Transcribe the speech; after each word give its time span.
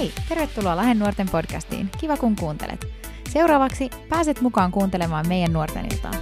Hei, 0.00 0.12
tervetuloa 0.28 0.76
Lahden 0.76 0.98
nuorten 0.98 1.28
podcastiin. 1.28 1.90
Kiva 1.98 2.16
kun 2.16 2.36
kuuntelet. 2.36 2.86
Seuraavaksi 3.28 3.90
pääset 4.08 4.40
mukaan 4.40 4.72
kuuntelemaan 4.72 5.28
meidän 5.28 5.52
nuorten 5.52 5.86
iltaa. 5.92 6.12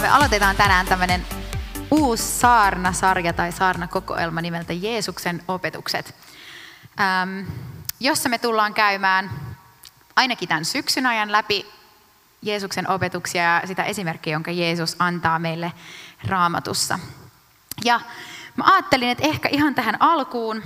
Me 0.00 0.08
aloitetaan 0.08 0.56
tänään 0.56 0.86
tämmöinen 0.86 1.26
uusi 1.90 2.22
saarnasarja 2.22 3.32
tai 3.32 3.52
saarnakokoelma 3.52 4.40
nimeltä 4.40 4.72
Jeesuksen 4.72 5.42
opetukset, 5.48 6.14
jossa 8.00 8.28
me 8.28 8.38
tullaan 8.38 8.74
käymään 8.74 9.30
ainakin 10.16 10.48
tämän 10.48 10.64
syksyn 10.64 11.06
ajan 11.06 11.32
läpi 11.32 11.66
Jeesuksen 12.42 12.90
opetuksia 12.90 13.42
ja 13.42 13.62
sitä 13.64 13.84
esimerkkiä, 13.84 14.32
jonka 14.32 14.50
Jeesus 14.50 14.96
antaa 14.98 15.38
meille 15.38 15.72
raamatussa. 16.24 16.98
Ja 17.84 18.00
mä 18.56 18.64
ajattelin, 18.64 19.08
että 19.08 19.24
ehkä 19.24 19.48
ihan 19.48 19.74
tähän 19.74 19.96
alkuun 20.00 20.62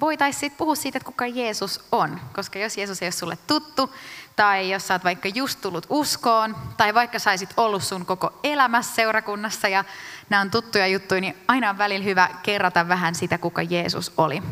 voitaisiin 0.00 0.52
puhua 0.52 0.74
siitä, 0.74 0.98
että 0.98 1.06
kuka 1.06 1.26
Jeesus 1.26 1.80
on. 1.92 2.20
Koska 2.32 2.58
jos 2.58 2.76
Jeesus 2.76 3.02
ei 3.02 3.06
ole 3.06 3.12
sulle 3.12 3.38
tuttu, 3.46 3.94
tai 4.36 4.70
jos 4.70 4.86
sä 4.86 4.94
oot 4.94 5.04
vaikka 5.04 5.28
just 5.28 5.60
tullut 5.60 5.86
uskoon, 5.88 6.56
tai 6.76 6.94
vaikka 6.94 7.18
saisit 7.18 7.50
ollut 7.56 7.82
sun 7.82 8.06
koko 8.06 8.40
elämässä 8.42 8.94
seurakunnassa, 8.94 9.68
ja 9.68 9.84
nämä 10.28 10.40
on 10.40 10.50
tuttuja 10.50 10.86
juttuja, 10.86 11.20
niin 11.20 11.36
aina 11.48 11.70
on 11.70 11.78
välillä 11.78 12.04
hyvä 12.04 12.28
kerrata 12.42 12.88
vähän 12.88 13.14
sitä, 13.14 13.38
kuka 13.38 13.62
Jeesus 13.62 14.12
oli. 14.16 14.42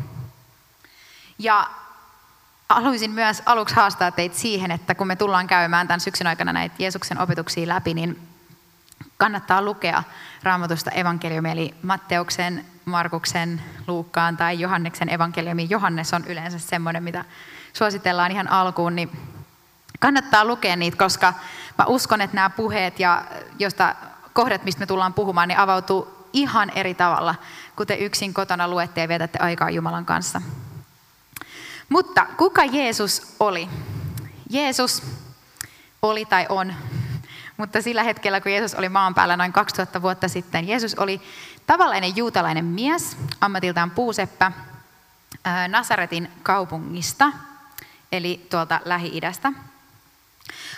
Ja 1.39 1.69
haluaisin 2.69 3.11
myös 3.11 3.43
aluksi 3.45 3.75
haastaa 3.75 4.11
teitä 4.11 4.37
siihen, 4.37 4.71
että 4.71 4.95
kun 4.95 5.07
me 5.07 5.15
tullaan 5.15 5.47
käymään 5.47 5.87
tämän 5.87 5.99
syksyn 5.99 6.27
aikana 6.27 6.53
näitä 6.53 6.75
Jeesuksen 6.79 7.19
opetuksia 7.19 7.67
läpi, 7.67 7.93
niin 7.93 8.32
kannattaa 9.17 9.61
lukea 9.61 10.03
raamatusta 10.43 10.91
evankeliumi, 10.91 11.51
eli 11.51 11.75
Matteuksen, 11.81 12.65
Markuksen, 12.85 13.61
Luukkaan 13.87 14.37
tai 14.37 14.59
Johanneksen 14.59 15.09
evankeliumi. 15.09 15.67
Johannes 15.69 16.13
on 16.13 16.23
yleensä 16.27 16.59
semmoinen, 16.59 17.03
mitä 17.03 17.25
suositellaan 17.73 18.31
ihan 18.31 18.47
alkuun, 18.47 18.95
niin 18.95 19.11
kannattaa 19.99 20.45
lukea 20.45 20.75
niitä, 20.75 20.97
koska 20.97 21.33
mä 21.77 21.85
uskon, 21.85 22.21
että 22.21 22.35
nämä 22.35 22.49
puheet 22.49 22.99
ja 22.99 23.25
josta 23.59 23.95
kohdat, 24.33 24.63
mistä 24.63 24.79
me 24.79 24.85
tullaan 24.85 25.13
puhumaan, 25.13 25.47
niin 25.47 25.59
avautuu 25.59 26.27
ihan 26.33 26.71
eri 26.75 26.93
tavalla, 26.93 27.35
kuten 27.75 27.99
yksin 27.99 28.33
kotona 28.33 28.67
luette 28.67 29.01
ja 29.01 29.07
vietätte 29.07 29.39
aikaa 29.39 29.69
Jumalan 29.69 30.05
kanssa. 30.05 30.41
Mutta 31.89 32.25
kuka 32.37 32.63
Jeesus 32.65 33.35
oli? 33.39 33.69
Jeesus 34.49 35.03
oli 36.01 36.25
tai 36.25 36.45
on, 36.49 36.73
mutta 37.57 37.81
sillä 37.81 38.03
hetkellä, 38.03 38.41
kun 38.41 38.51
Jeesus 38.51 38.75
oli 38.75 38.89
maan 38.89 39.13
päällä 39.13 39.37
noin 39.37 39.53
2000 39.53 40.01
vuotta 40.01 40.27
sitten, 40.27 40.67
Jeesus 40.67 40.95
oli 40.95 41.21
tavallinen 41.67 42.17
juutalainen 42.17 42.65
mies, 42.65 43.17
ammatiltaan 43.41 43.91
puuseppä, 43.91 44.51
Nasaretin 45.67 46.31
kaupungista, 46.43 47.31
eli 48.11 48.47
tuolta 48.49 48.81
Lähi-idästä. 48.85 49.53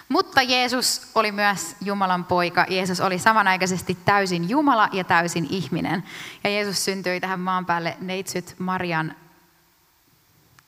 Mutta 0.10 0.42
Jeesus 0.42 1.12
oli 1.16 1.32
myös 1.32 1.76
Jumalan 1.82 2.26
poika. 2.26 2.66
Jeesus 2.70 3.00
oli 3.00 3.20
samanaikaisesti 3.20 3.98
täysin 4.06 4.50
Jumala 4.50 4.90
ja 4.92 5.04
täysin 5.04 5.48
ihminen. 5.50 6.04
Ja 6.44 6.50
Jeesus 6.50 6.86
syntyi 6.86 7.20
tähän 7.20 7.40
maan 7.40 7.66
päälle 7.66 7.98
neitsyt 8.02 8.56
Marian 8.60 9.16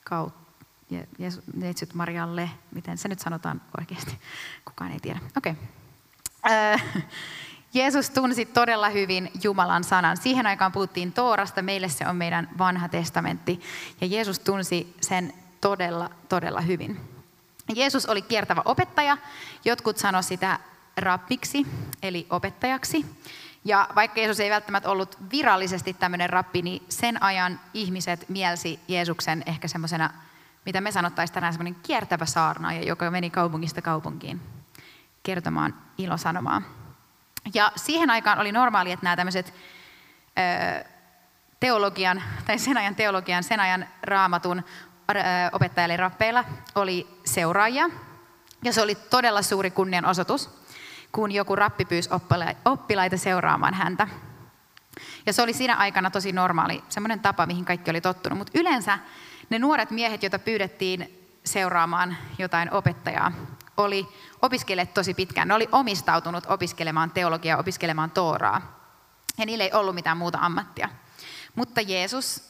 kautta. 0.04 0.48
Neitsyt 1.56 1.94
Marialle, 1.94 2.50
miten 2.72 2.98
se 2.98 3.08
nyt 3.08 3.20
sanotaan 3.20 3.62
oikeasti, 3.80 4.20
kukaan 4.66 4.92
ei 4.92 5.00
tiedä. 5.00 5.20
Okei. 5.38 5.52
Okay. 5.52 5.77
Jeesus 7.74 8.10
tunsi 8.10 8.46
todella 8.46 8.90
hyvin 8.90 9.32
Jumalan 9.44 9.84
sanan. 9.84 10.18
Siihen 10.18 10.48
aikaan 10.48 10.72
puhuttiin 10.72 11.12
Toorasta, 11.14 11.62
meille 11.62 11.90
se 11.90 12.08
on 12.08 12.16
meidän 12.16 12.50
vanha 12.58 12.90
testamentti. 12.90 13.62
Ja 14.02 14.08
Jeesus 14.08 14.40
tunsi 14.40 14.96
sen 15.02 15.34
todella, 15.62 16.10
todella 16.30 16.62
hyvin. 16.62 17.00
Jeesus 17.76 18.06
oli 18.06 18.22
kiertävä 18.22 18.62
opettaja. 18.66 19.18
Jotkut 19.66 19.98
sanoivat 19.98 20.26
sitä 20.26 20.60
rappiksi, 20.98 21.66
eli 22.04 22.28
opettajaksi. 22.30 23.06
Ja 23.66 23.90
vaikka 23.96 24.20
Jeesus 24.20 24.40
ei 24.40 24.50
välttämättä 24.50 24.90
ollut 24.90 25.18
virallisesti 25.32 25.94
tämmöinen 25.94 26.30
rappi, 26.30 26.62
niin 26.62 26.84
sen 26.90 27.24
ajan 27.24 27.60
ihmiset 27.74 28.30
mielsi 28.30 28.80
Jeesuksen 28.88 29.44
ehkä 29.46 29.68
semmoisena, 29.68 30.10
mitä 30.66 30.82
me 30.82 30.92
sanottaisiin 30.92 31.34
tänään, 31.34 31.54
semmoinen 31.54 31.82
kiertävä 31.84 32.26
saarnaaja, 32.26 32.84
joka 32.84 33.12
meni 33.12 33.30
kaupungista 33.30 33.82
kaupunkiin 33.82 34.42
kertomaan 35.28 35.74
ilosanomaa. 35.98 36.62
Ja 37.54 37.72
siihen 37.76 38.10
aikaan 38.10 38.40
oli 38.40 38.52
normaali, 38.52 38.92
että 38.92 39.04
nämä 39.04 39.16
tämmöiset 39.16 39.54
teologian, 41.60 42.24
tai 42.46 42.60
sen 42.60 42.78
ajan 42.78 42.96
teologian, 42.96 43.44
sen 43.44 43.60
ajan 43.60 43.88
raamatun 44.04 44.64
opettajille 45.52 45.98
rappeilla 45.98 46.44
oli 46.76 47.08
seuraajia. 47.26 47.90
Ja 48.64 48.74
se 48.74 48.82
oli 48.82 48.96
todella 48.96 49.42
suuri 49.42 49.72
kunnianosoitus 49.72 50.50
kun 51.12 51.32
joku 51.32 51.56
rappi 51.56 51.86
pyysi 51.86 52.10
oppilaita 52.66 53.18
seuraamaan 53.18 53.74
häntä. 53.74 54.08
Ja 55.26 55.34
se 55.34 55.42
oli 55.42 55.54
siinä 55.54 55.76
aikana 55.76 56.12
tosi 56.12 56.32
normaali, 56.32 56.84
semmoinen 56.90 57.20
tapa, 57.20 57.46
mihin 57.46 57.66
kaikki 57.66 57.92
oli 57.92 58.02
tottunut. 58.02 58.38
Mutta 58.38 58.60
yleensä 58.60 59.00
ne 59.50 59.60
nuoret 59.60 59.92
miehet, 59.92 60.24
joita 60.24 60.40
pyydettiin 60.40 61.30
seuraamaan 61.44 62.18
jotain 62.38 62.74
opettajaa, 62.74 63.32
oli 63.78 64.08
opiskelleet 64.42 64.94
tosi 64.94 65.14
pitkään. 65.14 65.48
Ne 65.48 65.54
oli 65.54 65.70
omistautunut 65.72 66.44
opiskelemaan 66.48 67.12
teologiaa, 67.12 67.60
opiskelemaan 67.60 68.12
Tooraa. 68.12 68.80
Ja 69.38 69.46
niillä 69.46 69.64
ei 69.64 69.74
ollut 69.74 69.96
mitään 69.96 70.18
muuta 70.18 70.38
ammattia. 70.42 70.90
Mutta 71.56 71.82
Jeesus 71.82 72.44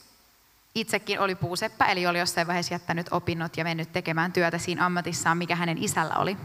itsekin 0.76 1.20
oli 1.20 1.36
puuseppä, 1.36 1.86
eli 1.86 2.08
oli 2.08 2.20
jossain 2.20 2.48
vaiheessa 2.48 2.74
jättänyt 2.74 3.08
opinnot 3.12 3.58
ja 3.58 3.64
mennyt 3.64 3.92
tekemään 3.92 4.34
työtä 4.34 4.58
siinä 4.58 4.86
ammatissaan, 4.86 5.38
mikä 5.38 5.56
hänen 5.56 5.84
isällä 5.84 6.16
oli. 6.16 6.38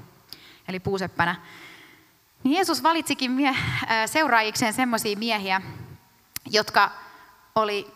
Eli 0.68 0.80
puuseppänä 0.80 1.36
niin 2.44 2.54
Jeesus 2.54 2.82
valitsikin 2.82 3.30
mie- 3.30 3.56
seuraajikseen 4.06 4.72
semmoisia 4.72 5.16
miehiä, 5.16 5.60
jotka 6.50 6.90
oli 7.54 7.92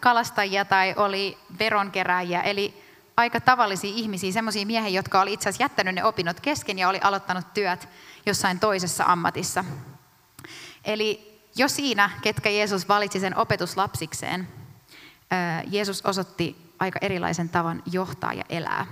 kalastajia 0.00 0.64
tai 0.64 0.94
oli 0.96 1.38
veronkeräjiä, 1.58 2.40
eli 2.40 2.85
aika 3.16 3.40
tavallisia 3.40 3.92
ihmisiä, 3.94 4.32
semmoisia 4.32 4.66
miehiä, 4.66 4.88
jotka 4.88 5.20
oli 5.20 5.32
itse 5.32 5.48
asiassa 5.48 5.64
jättänyt 5.64 5.94
ne 5.94 6.04
opinnot 6.04 6.40
kesken 6.40 6.78
ja 6.78 6.88
oli 6.88 7.00
aloittanut 7.02 7.54
työt 7.54 7.88
jossain 8.26 8.60
toisessa 8.60 9.04
ammatissa. 9.06 9.64
Eli 10.84 11.40
jo 11.56 11.68
siinä, 11.68 12.10
ketkä 12.22 12.50
Jeesus 12.50 12.88
valitsi 12.88 13.20
sen 13.20 13.36
opetuslapsikseen, 13.36 14.48
Jeesus 15.66 16.02
osoitti 16.06 16.72
aika 16.78 16.98
erilaisen 17.02 17.48
tavan 17.48 17.82
johtaa 17.92 18.32
ja 18.32 18.44
elää. 18.48 18.86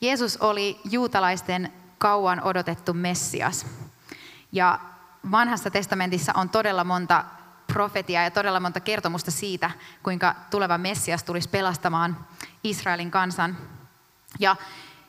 Jeesus 0.00 0.36
oli 0.36 0.80
juutalaisten 0.84 1.72
kauan 1.98 2.42
odotettu 2.42 2.94
Messias. 2.94 3.66
Ja 4.52 4.80
vanhassa 5.30 5.70
testamentissa 5.70 6.32
on 6.36 6.48
todella 6.48 6.84
monta 6.84 7.24
profetiaa 7.72 8.24
ja 8.24 8.30
todella 8.30 8.60
monta 8.60 8.80
kertomusta 8.80 9.30
siitä, 9.30 9.70
kuinka 10.02 10.34
tuleva 10.50 10.78
Messias 10.78 11.24
tulisi 11.24 11.48
pelastamaan 11.48 12.26
Israelin 12.64 13.10
kansan. 13.10 13.56
Ja 14.38 14.56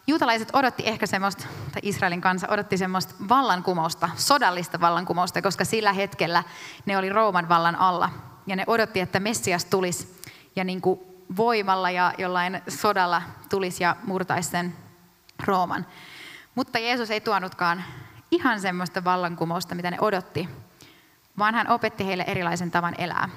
juutalaiset 0.07 0.49
odotti 0.53 0.83
ehkä 0.85 1.07
semmoista, 1.07 1.47
tai 1.71 1.81
Israelin 1.83 2.21
kansa 2.21 2.47
odotti 2.49 2.77
semmoista 2.77 3.13
vallankumousta, 3.29 4.09
sodallista 4.15 4.79
vallankumousta, 4.79 5.41
koska 5.41 5.65
sillä 5.65 5.93
hetkellä 5.93 6.43
ne 6.85 6.97
oli 6.97 7.09
Rooman 7.09 7.49
vallan 7.49 7.75
alla. 7.75 8.09
Ja 8.47 8.55
ne 8.55 8.63
odotti, 8.67 8.99
että 8.99 9.19
Messias 9.19 9.65
tulisi 9.65 10.21
ja 10.55 10.63
niin 10.63 10.81
kuin 10.81 10.99
voimalla 11.35 11.91
ja 11.91 12.13
jollain 12.17 12.61
sodalla 12.67 13.21
tulisi 13.49 13.83
ja 13.83 13.95
murtaisi 14.03 14.49
sen 14.49 14.75
Rooman. 15.45 15.85
Mutta 16.55 16.79
Jeesus 16.79 17.11
ei 17.11 17.21
tuonutkaan 17.21 17.83
ihan 18.31 18.59
semmoista 18.59 19.03
vallankumousta, 19.03 19.75
mitä 19.75 19.91
ne 19.91 19.97
odotti, 20.01 20.49
vaan 21.37 21.55
hän 21.55 21.69
opetti 21.69 22.05
heille 22.05 22.23
erilaisen 22.27 22.71
tavan 22.71 22.95
elää 22.97 23.29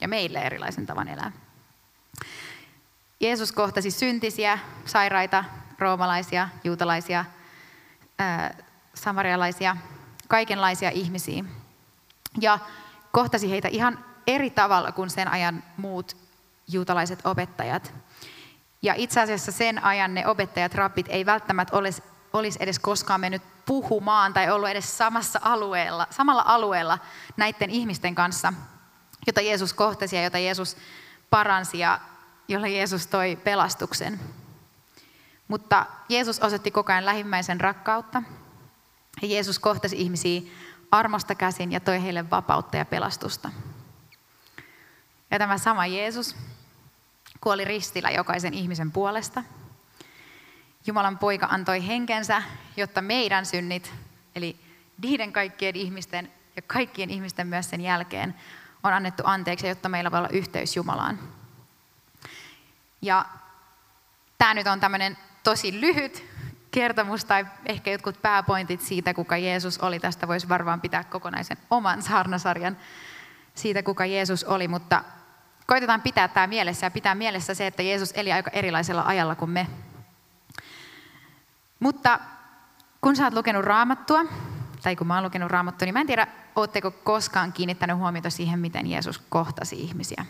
ja 0.00 0.08
meille 0.08 0.38
erilaisen 0.38 0.86
tavan 0.86 1.08
elää. 1.08 1.32
Jeesus 3.20 3.52
kohtasi 3.52 3.90
syntisiä, 3.90 4.58
sairaita, 4.84 5.44
roomalaisia, 5.78 6.48
juutalaisia, 6.64 7.24
samarialaisia, 8.94 9.76
kaikenlaisia 10.28 10.90
ihmisiä. 10.90 11.44
Ja 12.40 12.58
kohtasi 13.12 13.50
heitä 13.50 13.68
ihan 13.68 14.04
eri 14.26 14.50
tavalla 14.50 14.92
kuin 14.92 15.10
sen 15.10 15.28
ajan 15.28 15.62
muut 15.76 16.16
juutalaiset 16.68 17.18
opettajat. 17.24 17.94
Ja 18.82 18.94
itse 18.96 19.20
asiassa 19.20 19.52
sen 19.52 19.84
ajan 19.84 20.14
ne 20.14 20.26
opettajat, 20.26 20.74
rappit, 20.74 21.06
ei 21.08 21.26
välttämättä 21.26 21.76
ole 21.76 21.90
olisi 22.32 22.58
edes 22.62 22.78
koskaan 22.78 23.20
mennyt 23.20 23.42
puhumaan 23.66 24.32
tai 24.32 24.50
ollut 24.50 24.68
edes 24.68 24.98
samassa 24.98 25.40
alueella, 25.42 26.06
samalla 26.10 26.44
alueella 26.46 26.98
näiden 27.36 27.70
ihmisten 27.70 28.14
kanssa, 28.14 28.52
jota 29.26 29.40
Jeesus 29.40 29.72
kohtasi 29.72 30.16
ja 30.16 30.22
jota 30.22 30.38
Jeesus 30.38 30.76
paransi 31.30 31.78
ja 31.78 32.00
jolla 32.48 32.66
Jeesus 32.66 33.06
toi 33.06 33.36
pelastuksen. 33.44 34.20
Mutta 35.48 35.86
Jeesus 36.08 36.40
osoitti 36.40 36.70
koko 36.70 36.92
ajan 36.92 37.06
lähimmäisen 37.06 37.60
rakkautta. 37.60 38.22
Ja 39.22 39.28
Jeesus 39.28 39.58
kohtasi 39.58 39.96
ihmisiä 40.00 40.40
armosta 40.90 41.34
käsin 41.34 41.72
ja 41.72 41.80
toi 41.80 42.02
heille 42.02 42.30
vapautta 42.30 42.76
ja 42.76 42.84
pelastusta. 42.84 43.50
Ja 45.30 45.38
tämä 45.38 45.58
sama 45.58 45.86
Jeesus 45.86 46.36
kuoli 47.40 47.64
ristillä 47.64 48.10
jokaisen 48.10 48.54
ihmisen 48.54 48.92
puolesta. 48.92 49.42
Jumalan 50.86 51.18
poika 51.18 51.46
antoi 51.50 51.86
henkensä, 51.86 52.42
jotta 52.76 53.02
meidän 53.02 53.46
synnit, 53.46 53.92
eli 54.34 54.56
niiden 55.02 55.32
kaikkien 55.32 55.76
ihmisten 55.76 56.32
ja 56.56 56.62
kaikkien 56.62 57.10
ihmisten 57.10 57.46
myös 57.46 57.70
sen 57.70 57.80
jälkeen, 57.80 58.34
on 58.82 58.92
annettu 58.92 59.22
anteeksi, 59.26 59.68
jotta 59.68 59.88
meillä 59.88 60.10
voi 60.10 60.18
olla 60.18 60.28
yhteys 60.28 60.76
Jumalaan. 60.76 61.37
Ja 63.02 63.24
tämä 64.38 64.54
nyt 64.54 64.66
on 64.66 64.80
tämmöinen 64.80 65.18
tosi 65.42 65.80
lyhyt 65.80 66.24
kertomus 66.70 67.24
tai 67.24 67.46
ehkä 67.66 67.90
jotkut 67.90 68.22
pääpointit 68.22 68.80
siitä, 68.80 69.14
kuka 69.14 69.36
Jeesus 69.36 69.78
oli. 69.78 70.00
Tästä 70.00 70.28
voisi 70.28 70.48
varmaan 70.48 70.80
pitää 70.80 71.04
kokonaisen 71.04 71.56
oman 71.70 72.02
saarnasarjan 72.02 72.76
siitä, 73.54 73.82
kuka 73.82 74.06
Jeesus 74.06 74.44
oli, 74.44 74.68
mutta 74.68 75.04
koitetaan 75.66 76.02
pitää 76.02 76.28
tämä 76.28 76.46
mielessä 76.46 76.86
ja 76.86 76.90
pitää 76.90 77.14
mielessä 77.14 77.54
se, 77.54 77.66
että 77.66 77.82
Jeesus 77.82 78.12
eli 78.14 78.32
aika 78.32 78.50
erilaisella 78.50 79.02
ajalla 79.06 79.34
kuin 79.34 79.50
me. 79.50 79.66
Mutta 81.80 82.20
kun 83.00 83.16
sä 83.16 83.24
oot 83.24 83.34
lukenut 83.34 83.64
raamattua, 83.64 84.24
tai 84.82 84.96
kun 84.96 85.06
mä 85.06 85.14
oon 85.14 85.24
lukenut 85.24 85.50
raamattua, 85.50 85.86
niin 85.86 85.94
mä 85.94 86.00
en 86.00 86.06
tiedä, 86.06 86.26
ootteko 86.56 86.90
koskaan 86.90 87.52
kiinnittänyt 87.52 87.96
huomiota 87.96 88.30
siihen, 88.30 88.58
miten 88.58 88.86
Jeesus 88.86 89.18
kohtasi 89.18 89.80
ihmisiä. 89.80 90.24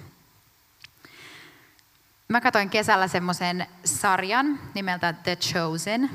Mä 2.28 2.40
katsoin 2.40 2.70
kesällä 2.70 3.08
semmoisen 3.08 3.66
sarjan 3.84 4.60
nimeltä 4.75 5.12
The 5.12 5.36
Chosen. 5.36 6.10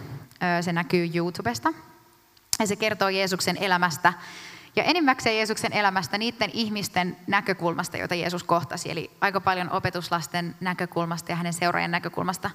Se 0.61 0.73
näkyy 0.73 1.09
YouTubesta. 1.15 1.73
Ja 2.59 2.67
se 2.67 2.75
kertoo 2.75 3.09
Jeesuksen 3.09 3.57
elämästä. 3.57 4.13
Ja 4.75 4.83
enimmäkseen 4.83 5.37
Jeesuksen 5.37 5.73
elämästä 5.73 6.17
niiden 6.17 6.49
ihmisten 6.53 7.17
näkökulmasta, 7.27 7.97
joita 7.97 8.15
Jeesus 8.15 8.43
kohtasi. 8.43 8.91
Eli 8.91 9.11
aika 9.21 9.41
paljon 9.41 9.71
opetuslasten 9.71 10.55
näkökulmasta 10.59 11.31
ja 11.31 11.35
hänen 11.35 11.53
seuraajan 11.53 11.91
näkökulmasta. 11.91 12.51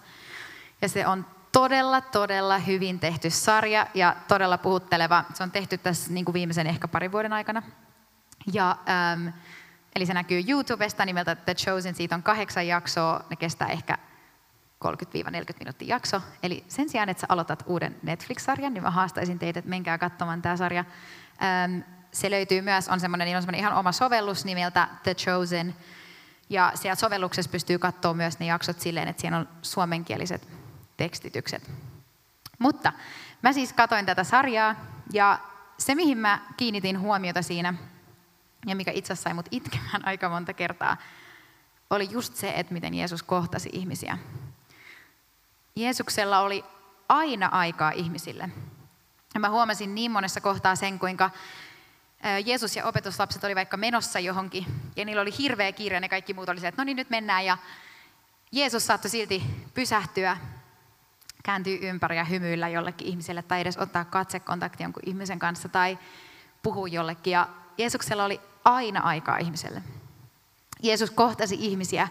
Ja 0.83 0.89
se 0.89 1.07
on 1.07 1.27
todella, 1.53 2.01
todella 2.01 2.59
hyvin 2.59 3.01
tehty 3.01 3.31
sarja 3.31 3.87
ja 3.95 4.17
todella 4.29 4.59
puhutteleva. 4.59 5.25
Se 5.35 5.43
on 5.43 5.51
tehty 5.51 5.79
tässä 5.79 6.13
niin 6.13 6.25
kuin 6.25 6.33
viimeisen 6.33 6.67
ehkä 6.67 6.89
parin 6.89 7.13
vuoden 7.13 7.33
aikana. 7.33 7.63
Ja, 8.53 8.77
ähm, 8.89 9.29
eli 9.99 10.07
se 10.07 10.15
näkyy 10.15 10.45
YouTubesta 10.49 11.05
nimeltä 11.05 11.35
The 11.35 11.55
Chosen. 11.55 11.95
Siitä 11.95 12.15
on 12.15 12.23
kahdeksan 12.23 12.67
jaksoa. 12.67 13.25
Ne 13.31 13.37
kestää 13.37 13.69
ehkä 13.69 13.99
30-40 14.85 14.89
minuuttia 15.59 15.89
jakso. 15.89 16.23
Eli 16.43 16.65
sen 16.69 16.89
sijaan, 16.89 17.09
että 17.09 17.21
sä 17.21 17.27
aloitat 17.29 17.63
uuden 17.67 17.97
Netflix-sarjan, 18.03 18.75
niin 18.75 18.83
mä 18.83 18.91
haastaisin 18.91 19.39
teitä, 19.39 19.59
että 19.59 19.69
menkää 19.71 19.99
katsomaan 19.99 20.43
tämä 20.43 20.57
sarja. 20.57 20.85
Se 22.13 22.31
löytyy 22.31 22.61
myös, 22.61 22.89
on 22.89 23.01
semmoinen, 23.01 23.37
on 23.37 23.43
semmoinen 23.43 23.61
ihan 23.61 23.75
oma 23.75 23.93
sovellus 23.93 24.45
nimeltä 24.45 24.89
The 25.03 25.15
Chosen. 25.15 25.75
Ja 26.51 26.73
siellä 26.75 26.95
sovelluksessa 26.95 27.51
pystyy 27.51 27.79
katsoa 27.79 28.15
myös 28.15 28.39
ne 28.39 28.47
jaksot 28.47 28.81
silleen, 28.81 29.09
että 29.09 29.21
siellä 29.21 29.39
on 29.39 29.49
suomenkieliset 29.63 30.49
tekstitykset. 30.97 31.71
Mutta 32.59 32.93
mä 33.43 33.53
siis 33.53 33.73
katoin 33.73 34.07
tätä 34.07 34.25
sarjaa 34.25 34.75
ja 35.13 35.39
se, 35.79 35.95
mihin 35.95 36.19
mä 36.19 36.41
kiinnitin 36.57 37.01
huomiota 37.01 37.43
siinä 37.43 37.75
ja 38.69 38.77
mikä 38.77 38.91
itse 38.95 39.13
asiassa 39.13 39.25
sai 39.25 39.35
mut 39.35 39.49
itkemään 39.51 40.05
aika 40.09 40.29
monta 40.29 40.53
kertaa, 40.53 40.97
oli 41.91 42.09
just 42.11 42.37
se, 42.37 42.53
että 42.57 42.73
miten 42.73 42.95
Jeesus 42.95 43.23
kohtasi 43.23 43.69
ihmisiä. 43.73 44.19
Jeesuksella 45.77 46.41
oli 46.41 46.65
aina 47.09 47.47
aikaa 47.47 47.91
ihmisille. 47.91 48.49
Ja 49.35 49.41
mä 49.41 49.51
huomasin 49.51 49.95
niin 49.95 50.11
monessa 50.11 50.41
kohtaa 50.41 50.77
sen, 50.77 50.99
kuinka 50.99 51.31
Jeesus 52.45 52.77
ja 52.77 52.85
opetuslapset 52.85 53.45
oli 53.45 53.55
vaikka 53.55 53.77
menossa 53.77 54.19
johonkin, 54.19 54.67
ja 54.97 55.05
niillä 55.05 55.23
oli 55.23 55.39
hirveä 55.39 55.73
kiire, 55.73 55.97
ja 55.97 56.01
ne 56.01 56.09
kaikki 56.09 56.35
muut 56.35 56.49
oli 56.49 56.61
se, 56.61 56.69
että 56.69 56.83
no 56.83 56.85
niin, 56.85 56.97
nyt 56.97 57.11
mennään, 57.11 57.45
ja 57.45 57.59
Jeesus 58.53 58.87
saattoi 58.87 59.11
silti 59.11 59.43
pysähtyä 59.75 60.37
kääntyy 61.43 61.79
ympäri 61.83 62.17
ja 62.17 62.25
hymyillä 62.25 62.69
jollekin 62.69 63.07
ihmiselle 63.07 63.43
tai 63.43 63.61
edes 63.61 63.77
ottaa 63.77 64.05
katsekontakti 64.05 64.83
jonkun 64.83 65.03
ihmisen 65.07 65.39
kanssa 65.39 65.69
tai 65.69 65.99
puhua 66.63 66.89
jollekin. 66.89 67.31
Ja 67.31 67.49
Jeesuksella 67.79 68.25
oli 68.25 68.41
aina 68.65 69.01
aikaa 69.01 69.39
ihmiselle. 69.39 69.83
Jeesus 70.83 71.11
kohtasi 71.11 71.57
ihmisiä 71.59 72.09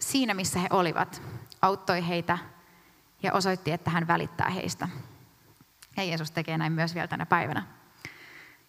siinä, 0.00 0.34
missä 0.34 0.58
he 0.58 0.66
olivat, 0.70 1.22
auttoi 1.62 2.08
heitä 2.08 2.38
ja 3.22 3.32
osoitti, 3.32 3.72
että 3.72 3.90
hän 3.90 4.08
välittää 4.08 4.50
heistä. 4.50 4.88
Ja 5.96 6.04
Jeesus 6.04 6.30
tekee 6.30 6.58
näin 6.58 6.72
myös 6.72 6.94
vielä 6.94 7.06
tänä 7.06 7.26
päivänä. 7.26 7.62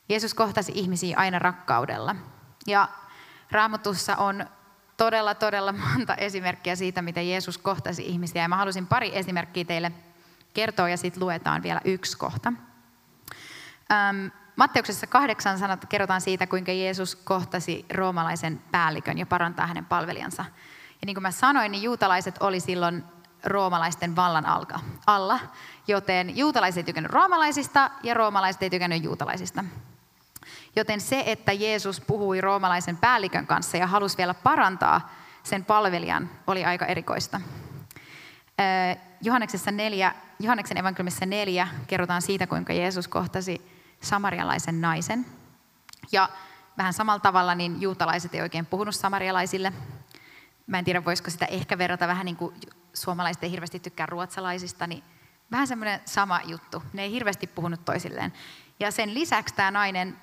Jeesus 0.10 0.34
kohtasi 0.34 0.72
ihmisiä 0.76 1.18
aina 1.18 1.40
rakkaudella. 1.40 2.16
Ja 2.68 2.90
Raamatussa 3.52 4.16
on 4.16 4.46
todella, 4.98 5.36
todella 5.36 5.72
monta 5.72 6.16
esimerkkiä 6.16 6.76
siitä, 6.76 7.02
miten 7.02 7.30
Jeesus 7.30 7.58
kohtasi 7.58 8.06
ihmisiä. 8.08 8.42
Ja 8.42 8.48
mä 8.48 8.58
halusin 8.58 8.88
pari 8.88 9.18
esimerkkiä 9.18 9.66
teille 9.66 9.92
kertoa 10.54 10.90
ja 10.90 10.98
sitten 10.98 11.24
luetaan 11.24 11.64
vielä 11.64 11.82
yksi 11.86 12.18
kohta. 12.18 12.54
Matteuksessa 14.58 15.08
kahdeksan 15.08 15.60
sanat 15.60 15.86
kerrotaan 15.90 16.22
siitä, 16.22 16.48
kuinka 16.48 16.72
Jeesus 16.72 17.16
kohtasi 17.16 17.86
roomalaisen 17.94 18.62
päällikön 18.72 19.18
ja 19.18 19.26
parantaa 19.26 19.68
hänen 19.68 19.86
palvelijansa. 19.86 20.46
Ja 21.02 21.06
niin 21.06 21.16
kuin 21.16 21.22
mä 21.22 21.32
sanoin, 21.32 21.72
niin 21.72 21.84
juutalaiset 21.84 22.36
oli 22.40 22.60
silloin 22.60 23.04
roomalaisten 23.44 24.16
vallan 24.16 24.46
alka, 24.46 24.80
alla, 25.08 25.40
joten 25.88 26.38
juutalaiset 26.38 26.78
ei 26.78 26.84
tykännyt 26.84 27.12
roomalaisista 27.12 27.92
ja 28.04 28.14
roomalaiset 28.14 28.64
ei 28.64 28.70
tykännyt 28.70 29.04
juutalaisista. 29.04 29.64
Joten 30.76 31.02
se, 31.02 31.24
että 31.26 31.54
Jeesus 31.54 32.02
puhui 32.02 32.42
roomalaisen 32.42 32.98
päällikön 32.98 33.48
kanssa 33.48 33.78
ja 33.78 33.88
halusi 33.88 34.18
vielä 34.18 34.34
parantaa 34.34 35.14
sen 35.44 35.66
palvelijan, 35.66 36.30
oli 36.48 36.66
aika 36.66 36.86
erikoista. 36.86 37.42
Johanneksessa 39.22 39.72
neljä, 39.72 40.14
Johanneksen 40.40 40.78
evankeliumissa 40.78 41.26
neljä 41.26 41.68
kerrotaan 41.88 42.22
siitä, 42.22 42.48
kuinka 42.48 42.74
Jeesus 42.74 43.08
kohtasi 43.08 43.77
samarialaisen 44.02 44.82
naisen. 44.82 45.26
Ja 46.12 46.30
vähän 46.78 46.94
samalla 46.94 47.20
tavalla 47.20 47.56
niin 47.56 47.82
juutalaiset 47.82 48.36
ei 48.36 48.42
oikein 48.42 48.66
puhunut 48.66 48.96
samarialaisille. 48.96 49.74
Mä 50.68 50.80
en 50.80 50.86
tiedä, 50.86 51.06
voisiko 51.06 51.30
sitä 51.30 51.46
ehkä 51.46 51.78
verrata 51.78 52.08
vähän 52.08 52.26
niin 52.26 52.36
kuin 52.36 52.56
suomalaiset 52.94 53.44
ei 53.44 53.52
hirveästi 53.52 53.80
tykkää 53.80 54.06
ruotsalaisista, 54.06 54.88
niin 54.88 55.04
vähän 55.52 55.68
semmoinen 55.68 56.00
sama 56.06 56.42
juttu. 56.46 56.84
Ne 56.94 57.02
ei 57.02 57.12
hirveästi 57.12 57.48
puhunut 57.48 57.86
toisilleen. 57.86 58.34
Ja 58.80 58.92
sen 58.92 59.14
lisäksi 59.14 59.56
tämä 59.56 59.72
nainen 59.72 60.18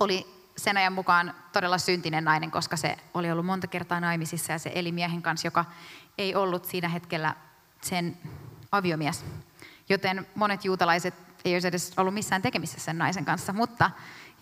oli 0.00 0.36
sen 0.56 0.76
ajan 0.76 0.92
mukaan 0.92 1.34
todella 1.52 1.78
syntinen 1.78 2.24
nainen, 2.24 2.50
koska 2.50 2.76
se 2.76 2.96
oli 3.14 3.30
ollut 3.30 3.46
monta 3.46 3.66
kertaa 3.66 4.00
naimisissa 4.00 4.52
ja 4.52 4.58
se 4.58 4.72
eli 4.74 4.92
miehen 4.92 5.22
kanssa, 5.22 5.46
joka 5.46 5.64
ei 6.18 6.34
ollut 6.34 6.64
siinä 6.64 6.88
hetkellä 6.88 7.34
sen 7.80 8.18
aviomies. 8.72 9.24
Joten 9.88 10.26
monet 10.34 10.64
juutalaiset 10.64 11.14
ei 11.44 11.54
olisi 11.54 11.68
edes 11.68 11.92
ollut 11.96 12.14
missään 12.14 12.42
tekemisissä 12.42 12.80
sen 12.84 12.98
naisen 12.98 13.24
kanssa, 13.24 13.52
mutta 13.52 13.90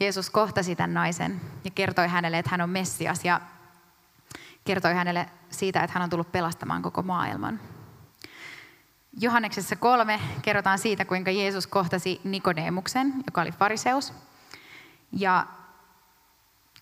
Jeesus 0.00 0.30
kohtasi 0.30 0.76
tämän 0.76 0.94
naisen 0.94 1.40
ja 1.64 1.70
kertoi 1.70 2.08
hänelle, 2.08 2.38
että 2.38 2.50
hän 2.50 2.60
on 2.60 2.70
Messias 2.70 3.24
ja 3.24 3.40
kertoi 4.64 4.94
hänelle 4.94 5.28
siitä, 5.50 5.80
että 5.80 5.94
hän 5.94 6.02
on 6.02 6.10
tullut 6.10 6.32
pelastamaan 6.32 6.82
koko 6.82 7.02
maailman. 7.02 7.60
Johanneksessa 9.20 9.76
kolme 9.76 10.20
kerrotaan 10.42 10.78
siitä, 10.78 11.04
kuinka 11.04 11.30
Jeesus 11.30 11.66
kohtasi 11.66 12.20
Nikodemuksen, 12.24 13.14
joka 13.26 13.40
oli 13.40 13.52
fariseus. 13.52 14.12
Ja 15.12 15.46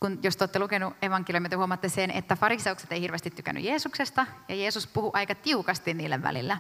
kun, 0.03 0.19
jos 0.23 0.37
olette 0.41 0.59
lukenut 0.59 0.95
evankeliumia, 1.03 1.49
te 1.49 1.57
huomaatte 1.57 1.89
sen, 1.89 2.11
että 2.11 2.37
fariseukset 2.37 2.93
ei 2.93 3.01
hirveästi 3.01 3.31
tykännyt 3.31 3.65
Jeesuksesta, 3.65 4.27
ja 4.49 4.55
Jeesus 4.55 4.87
puhui 4.87 5.11
aika 5.15 5.35
tiukasti 5.35 5.95
niille 5.95 6.23
välillä. 6.23 6.59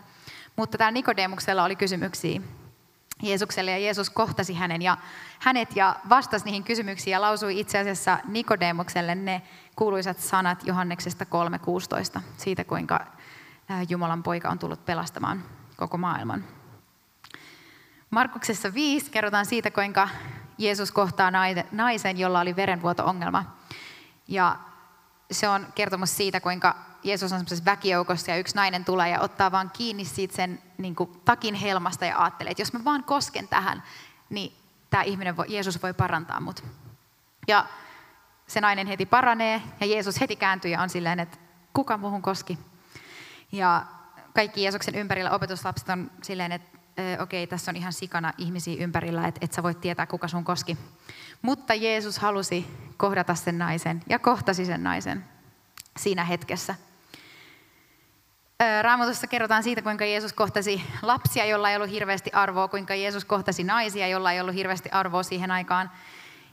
Mutta 0.56 0.78
täällä 0.78 0.94
Nikodemuksella 0.94 1.64
oli 1.64 1.76
kysymyksiä 1.76 2.40
Jeesukselle, 3.22 3.70
ja 3.70 3.78
Jeesus 3.78 4.10
kohtasi 4.10 4.54
hänen 4.54 4.82
ja 4.82 4.96
hänet 5.38 5.76
ja 5.76 5.96
vastasi 6.08 6.44
niihin 6.44 6.64
kysymyksiin 6.64 7.12
ja 7.12 7.20
lausui 7.20 7.60
itse 7.60 7.78
asiassa 7.78 8.18
Nikodemukselle 8.24 9.14
ne 9.14 9.42
kuuluisat 9.76 10.18
sanat 10.18 10.66
Johanneksesta 10.66 11.26
3.16 12.16 12.20
siitä, 12.36 12.64
kuinka 12.64 13.06
Jumalan 13.88 14.22
poika 14.22 14.48
on 14.48 14.58
tullut 14.58 14.84
pelastamaan 14.84 15.44
koko 15.76 15.98
maailman. 15.98 16.44
Markuksessa 18.10 18.74
5 18.74 19.10
kerrotaan 19.10 19.46
siitä, 19.46 19.70
kuinka 19.70 20.08
Jeesus 20.62 20.92
kohtaa 20.92 21.32
naisen, 21.72 22.18
jolla 22.18 22.40
oli 22.40 22.56
verenvuoto-ongelma. 22.56 23.44
Ja 24.28 24.56
se 25.30 25.48
on 25.48 25.66
kertomus 25.74 26.16
siitä, 26.16 26.40
kuinka 26.40 26.76
Jeesus 27.02 27.32
on 27.32 27.38
semmoisessa 27.38 27.64
väkijoukossa 27.64 28.30
ja 28.30 28.36
yksi 28.36 28.54
nainen 28.54 28.84
tulee 28.84 29.10
ja 29.10 29.20
ottaa 29.20 29.52
vaan 29.52 29.70
kiinni 29.70 30.04
siitä 30.04 30.36
sen 30.36 30.62
niin 30.78 30.96
kuin, 30.96 31.20
takin 31.24 31.54
helmasta 31.54 32.04
ja 32.04 32.22
ajattelee, 32.22 32.50
että 32.50 32.60
jos 32.62 32.72
mä 32.72 32.84
vaan 32.84 33.04
kosken 33.04 33.48
tähän, 33.48 33.82
niin 34.30 34.52
tämä 34.90 35.02
ihminen, 35.02 35.36
voi, 35.36 35.46
Jeesus 35.48 35.82
voi 35.82 35.94
parantaa 35.94 36.40
mut. 36.40 36.64
Ja 37.48 37.66
se 38.46 38.60
nainen 38.60 38.86
heti 38.86 39.06
paranee 39.06 39.62
ja 39.80 39.86
Jeesus 39.86 40.20
heti 40.20 40.36
kääntyy 40.36 40.70
ja 40.70 40.82
on 40.82 40.90
silleen, 40.90 41.20
että 41.20 41.38
kuka 41.72 41.96
muuhun 41.96 42.22
koski. 42.22 42.58
Ja 43.52 43.86
kaikki 44.34 44.62
Jeesuksen 44.62 44.94
ympärillä 44.94 45.30
opetuslapset 45.30 45.88
on 45.88 46.10
silleen, 46.22 46.52
että 46.52 46.78
okei, 47.20 47.46
tässä 47.46 47.70
on 47.70 47.76
ihan 47.76 47.92
sikana 47.92 48.32
ihmisiä 48.38 48.84
ympärillä, 48.84 49.26
että 49.26 49.40
et 49.42 49.52
sä 49.52 49.62
voit 49.62 49.80
tietää, 49.80 50.06
kuka 50.06 50.28
sun 50.28 50.44
koski. 50.44 50.78
Mutta 51.42 51.74
Jeesus 51.74 52.18
halusi 52.18 52.66
kohdata 52.96 53.34
sen 53.34 53.58
naisen 53.58 54.02
ja 54.08 54.18
kohtasi 54.18 54.64
sen 54.64 54.82
naisen 54.82 55.24
siinä 55.96 56.24
hetkessä. 56.24 56.74
Raamatussa 58.82 59.26
kerrotaan 59.26 59.62
siitä, 59.62 59.82
kuinka 59.82 60.04
Jeesus 60.04 60.32
kohtasi 60.32 60.82
lapsia, 61.02 61.44
jolla 61.44 61.70
ei 61.70 61.76
ollut 61.76 61.90
hirveästi 61.90 62.30
arvoa, 62.32 62.68
kuinka 62.68 62.94
Jeesus 62.94 63.24
kohtasi 63.24 63.64
naisia, 63.64 64.08
jolla 64.08 64.32
ei 64.32 64.40
ollut 64.40 64.54
hirveästi 64.54 64.88
arvoa 64.90 65.22
siihen 65.22 65.50
aikaan. 65.50 65.90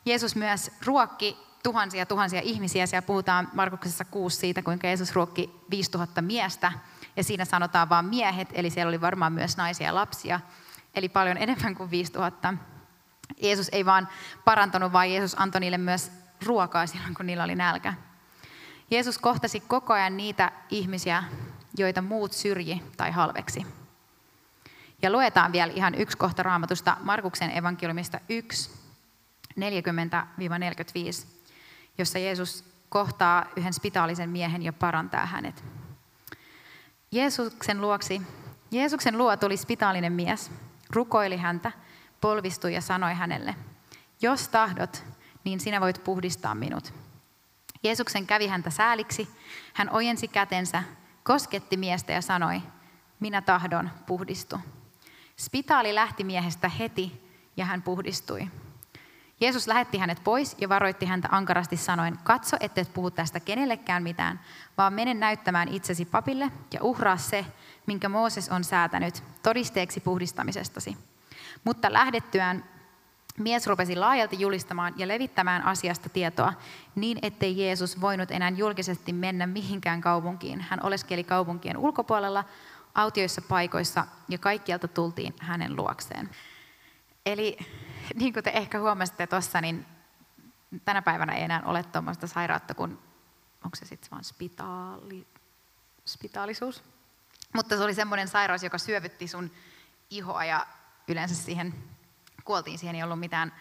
Jeesus 0.06 0.36
myös 0.36 0.72
ruokki 0.86 1.38
tuhansia 1.64 2.06
tuhansia 2.06 2.42
ihmisiä. 2.42 2.86
Siellä 2.86 3.06
puhutaan 3.06 3.50
Markuksessa 3.54 4.06
6 4.06 4.38
siitä, 4.38 4.62
kuinka 4.62 4.88
Jeesus 4.88 5.16
ruokki 5.16 5.56
5000 5.70 6.22
miestä. 6.22 6.72
Ja 7.16 7.24
siinä 7.24 7.46
sanotaan 7.46 7.90
vain 7.90 8.06
miehet, 8.06 8.50
eli 8.54 8.70
siellä 8.70 8.90
oli 8.90 9.02
varmaan 9.02 9.34
myös 9.34 9.58
naisia 9.58 9.88
ja 9.88 9.96
lapsia. 9.96 10.40
Eli 10.96 11.10
paljon 11.10 11.38
enemmän 11.38 11.76
kuin 11.76 11.92
5000. 11.92 12.54
Jeesus 13.42 13.70
ei 13.72 13.86
vaan 13.86 14.08
parantanut, 14.46 14.94
vaan 14.94 15.12
Jeesus 15.12 15.42
antoi 15.42 15.62
niille 15.62 15.78
myös 15.78 16.12
ruokaa 16.46 16.88
silloin, 16.88 17.14
kun 17.14 17.26
niillä 17.26 17.44
oli 17.44 17.56
nälkä. 17.56 17.94
Jeesus 18.92 19.18
kohtasi 19.18 19.60
koko 19.60 19.94
ajan 19.94 20.18
niitä 20.18 20.52
ihmisiä, 20.70 21.24
joita 21.78 22.02
muut 22.02 22.34
syrji 22.34 22.84
tai 22.98 23.12
halveksi. 23.12 23.66
Ja 25.02 25.12
luetaan 25.12 25.52
vielä 25.52 25.74
ihan 25.76 25.96
yksi 25.96 26.18
kohta 26.18 26.44
raamatusta 26.44 26.98
Markuksen 27.02 27.58
evankeliumista 27.58 28.20
1, 28.30 28.72
40-45, 29.60 29.62
jossa 31.98 32.20
Jeesus 32.20 32.64
kohtaa 32.90 33.46
yhden 33.56 33.74
spitaalisen 33.74 34.30
miehen 34.30 34.62
ja 34.62 34.74
parantaa 34.74 35.26
hänet. 35.26 35.64
Jeesuksen, 37.12 37.82
luoksi, 37.82 38.22
Jeesuksen 38.72 39.18
luo 39.18 39.38
tuli 39.38 39.58
spitaalinen 39.58 40.14
mies, 40.14 40.52
rukoili 40.90 41.38
häntä, 41.38 41.72
polvistui 42.22 42.74
ja 42.74 42.82
sanoi 42.82 43.14
hänelle, 43.14 43.56
jos 44.22 44.48
tahdot, 44.48 45.04
niin 45.44 45.60
sinä 45.60 45.82
voit 45.82 46.04
puhdistaa 46.04 46.56
minut. 46.56 46.94
Jeesuksen 47.84 48.28
kävi 48.28 48.48
häntä 48.48 48.70
sääliksi, 48.70 49.30
hän 49.74 49.90
ojensi 49.90 50.28
kätensä, 50.28 50.84
kosketti 51.24 51.78
miestä 51.78 52.14
ja 52.14 52.22
sanoi, 52.22 52.62
minä 53.20 53.42
tahdon, 53.42 53.90
puhdistu. 54.06 54.60
Spitaali 55.38 55.96
lähti 55.96 56.24
miehestä 56.24 56.70
heti 56.70 57.32
ja 57.58 57.66
hän 57.66 57.82
puhdistui. 57.82 58.48
Jeesus 59.42 59.68
lähetti 59.68 59.98
hänet 59.98 60.24
pois 60.24 60.56
ja 60.62 60.70
varoitti 60.70 61.06
häntä 61.06 61.28
ankarasti 61.32 61.78
sanoen, 61.78 62.20
katso, 62.24 62.58
et 62.60 62.94
puhu 62.94 63.12
tästä 63.12 63.40
kenellekään 63.40 64.04
mitään, 64.04 64.40
vaan 64.78 64.94
mene 64.94 65.14
näyttämään 65.14 65.68
itsesi 65.68 66.06
papille 66.06 66.52
ja 66.74 66.84
uhraa 66.84 67.18
se, 67.18 67.46
minkä 67.86 68.10
Mooses 68.10 68.50
on 68.50 68.64
säätänyt, 68.64 69.24
todisteeksi 69.44 70.00
puhdistamisestasi. 70.00 70.98
Mutta 71.64 71.94
lähdettyään 71.94 72.66
mies 73.38 73.68
rupesi 73.68 73.96
laajalti 73.96 74.40
julistamaan 74.40 74.94
ja 74.98 75.08
levittämään 75.08 75.66
asiasta 75.66 76.10
tietoa, 76.10 76.54
niin 76.96 77.20
ettei 77.22 77.58
Jeesus 77.58 78.02
voinut 78.02 78.32
enää 78.32 78.50
julkisesti 78.50 79.14
mennä 79.14 79.48
mihinkään 79.48 80.02
kaupunkiin. 80.02 80.62
Hän 80.62 80.80
oleskeli 80.84 81.24
kaupunkien 81.24 81.78
ulkopuolella, 81.78 82.44
autioissa 82.96 83.42
paikoissa 83.42 84.06
ja 84.30 84.38
kaikkialta 84.38 84.88
tultiin 84.88 85.36
hänen 85.40 85.76
luokseen. 85.76 86.30
Eli 87.26 87.58
niin 88.20 88.34
kuin 88.34 88.44
te 88.44 88.50
ehkä 88.50 88.80
huomasitte 88.80 89.28
tuossa, 89.28 89.62
niin 89.62 89.86
tänä 90.86 91.02
päivänä 91.02 91.36
ei 91.36 91.44
enää 91.44 91.62
ole 91.66 91.84
tuommoista 91.84 92.28
sairautta 92.28 92.74
kuin, 92.74 92.92
onko 93.64 93.76
se 93.76 93.86
sitten 93.86 94.12
vaan 94.12 94.24
spitaali, 94.24 95.28
spitaalisuus? 96.06 96.84
Mutta 97.56 97.78
se 97.78 97.84
oli 97.84 97.94
semmoinen 97.94 98.28
sairaus, 98.28 98.64
joka 98.64 98.78
syövytti 98.78 99.28
sun 99.28 99.52
ihoa 100.10 100.46
ja 100.46 100.68
yleensä 101.08 101.36
siihen 101.36 101.74
kuoltiin, 102.44 102.80
siihen 102.80 102.96
ei 102.96 103.04
ollut 103.04 103.20
mitään 103.20 103.54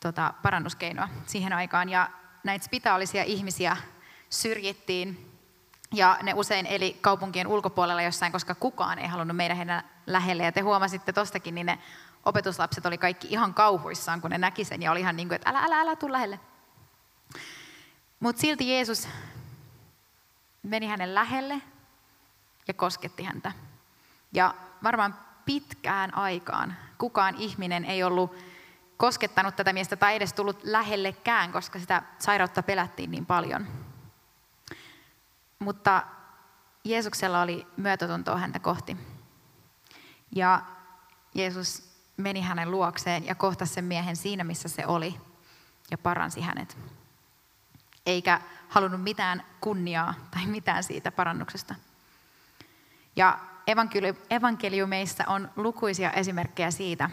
tota, 0.00 0.34
parannuskeinoa 0.42 1.08
siihen 1.26 1.52
aikaan. 1.52 1.88
Ja 1.88 2.10
näitä 2.44 2.64
spitaalisia 2.64 3.24
ihmisiä 3.24 3.76
syrjittiin 4.30 5.32
ja 5.94 6.18
ne 6.22 6.34
usein 6.34 6.66
eli 6.66 6.98
kaupunkien 7.00 7.46
ulkopuolella 7.46 8.02
jossain, 8.02 8.32
koska 8.32 8.54
kukaan 8.54 8.98
ei 8.98 9.08
halunnut 9.08 9.36
meidän 9.36 9.56
heidän 9.56 9.84
lähelle. 10.06 10.42
Ja 10.42 10.52
te 10.52 10.60
huomasitte 10.60 11.12
tostakin, 11.12 11.54
niin 11.54 11.66
ne 11.66 11.78
opetuslapset 12.24 12.86
oli 12.86 12.98
kaikki 12.98 13.28
ihan 13.30 13.54
kauhuissaan, 13.54 14.20
kun 14.20 14.30
ne 14.30 14.38
näki 14.38 14.64
sen 14.64 14.82
ja 14.82 14.92
oli 14.92 15.00
ihan 15.00 15.16
niin 15.16 15.28
kuin, 15.28 15.36
että 15.36 15.50
älä, 15.50 15.60
älä, 15.60 15.80
älä, 15.80 15.96
tuu 15.96 16.12
lähelle. 16.12 16.40
Mutta 18.20 18.40
silti 18.40 18.68
Jeesus 18.68 19.08
meni 20.62 20.86
hänen 20.86 21.14
lähelle 21.14 21.62
ja 22.68 22.74
kosketti 22.74 23.22
häntä. 23.22 23.52
Ja 24.32 24.54
varmaan 24.82 25.18
pitkään 25.44 26.14
aikaan 26.16 26.76
kukaan 26.98 27.34
ihminen 27.34 27.84
ei 27.84 28.02
ollut 28.02 28.36
koskettanut 28.96 29.56
tätä 29.56 29.72
miestä 29.72 29.96
tai 29.96 30.16
edes 30.16 30.32
tullut 30.32 30.64
lähellekään, 30.64 31.52
koska 31.52 31.78
sitä 31.78 32.02
sairautta 32.18 32.62
pelättiin 32.62 33.10
niin 33.10 33.26
paljon. 33.26 33.66
Mutta 35.58 36.02
Jeesuksella 36.84 37.42
oli 37.42 37.66
myötätuntoa 37.76 38.36
häntä 38.36 38.58
kohti. 38.58 38.96
Ja 40.34 40.62
Jeesus 41.34 41.91
meni 42.16 42.40
hänen 42.40 42.70
luokseen 42.70 43.26
ja 43.26 43.34
kohtasi 43.34 43.74
sen 43.74 43.84
miehen 43.84 44.16
siinä, 44.16 44.44
missä 44.44 44.68
se 44.68 44.86
oli 44.86 45.14
ja 45.90 45.98
paransi 45.98 46.40
hänet. 46.40 46.78
Eikä 48.06 48.40
halunnut 48.68 49.02
mitään 49.02 49.42
kunniaa 49.60 50.14
tai 50.30 50.46
mitään 50.46 50.84
siitä 50.84 51.12
parannuksesta. 51.12 51.74
Ja 53.16 53.38
evankeliumeissa 54.30 55.24
on 55.26 55.50
lukuisia 55.56 56.10
esimerkkejä 56.10 56.70
siitä, 56.70 57.10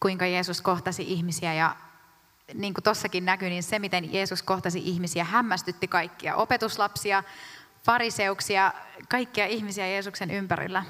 kuinka 0.00 0.26
Jeesus 0.26 0.62
kohtasi 0.62 1.02
ihmisiä 1.12 1.54
ja 1.54 1.76
niin 2.54 2.74
kuin 2.74 2.84
tuossakin 2.84 3.24
näkyy, 3.24 3.48
niin 3.48 3.62
se, 3.62 3.78
miten 3.78 4.12
Jeesus 4.12 4.42
kohtasi 4.42 4.78
ihmisiä, 4.84 5.24
hämmästytti 5.24 5.88
kaikkia 5.88 6.36
opetuslapsia, 6.36 7.22
fariseuksia, 7.84 8.72
kaikkia 9.08 9.46
ihmisiä 9.46 9.86
Jeesuksen 9.86 10.30
ympärillä. 10.30 10.84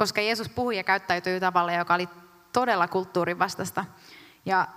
Koska 0.00 0.20
Jeesus 0.20 0.48
puhui 0.48 0.76
ja 0.76 0.84
käyttäytyi 0.84 1.40
tavalla, 1.40 1.72
joka 1.72 1.94
oli 1.94 2.08
todella 2.52 2.88
kulttuurin 2.88 3.38
vastasta. 3.38 3.84
Ja 4.44 4.68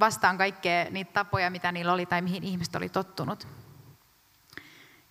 vastaan 0.00 0.38
kaikkea 0.38 0.86
niitä 0.90 1.12
tapoja, 1.12 1.50
mitä 1.50 1.72
niillä 1.72 1.92
oli 1.92 2.06
tai 2.06 2.22
mihin 2.22 2.44
ihmiset 2.44 2.74
oli 2.74 2.88
tottunut. 2.88 3.48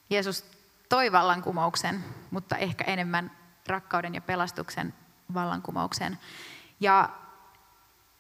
Jeesus 0.10 0.46
toi 0.90 1.12
vallankumouksen, 1.12 2.04
mutta 2.32 2.58
ehkä 2.58 2.84
enemmän 2.84 3.32
rakkauden 3.68 4.16
ja 4.16 4.22
pelastuksen 4.22 4.94
vallankumouksen. 5.34 6.20
Ja 6.80 7.10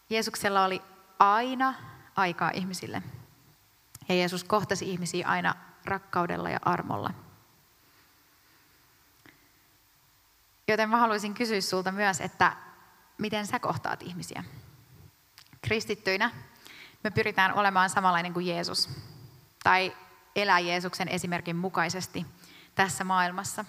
Jeesuksella 0.09 0.65
oli 0.65 0.81
aina 1.19 1.73
aikaa 2.15 2.51
ihmisille. 2.53 3.03
Ja 4.09 4.15
Jeesus 4.15 4.43
kohtasi 4.43 4.91
ihmisiä 4.91 5.27
aina 5.27 5.55
rakkaudella 5.85 6.49
ja 6.49 6.59
armolla. 6.61 7.13
Joten 10.71 10.89
mä 10.89 10.97
haluaisin 10.97 11.33
kysyä 11.33 11.61
sulta 11.61 11.91
myös, 11.91 12.21
että 12.21 12.55
miten 13.17 13.47
sä 13.47 13.59
kohtaat 13.59 14.01
ihmisiä? 14.01 14.43
Kristittyinä 15.61 16.31
me 17.03 17.11
pyritään 17.11 17.53
olemaan 17.53 17.89
samanlainen 17.89 18.33
kuin 18.33 18.47
Jeesus. 18.47 18.89
Tai 19.63 19.95
elää 20.35 20.59
Jeesuksen 20.59 21.07
esimerkin 21.07 21.55
mukaisesti– 21.55 22.25
tässä 22.75 23.03
maailmassa. 23.03 23.65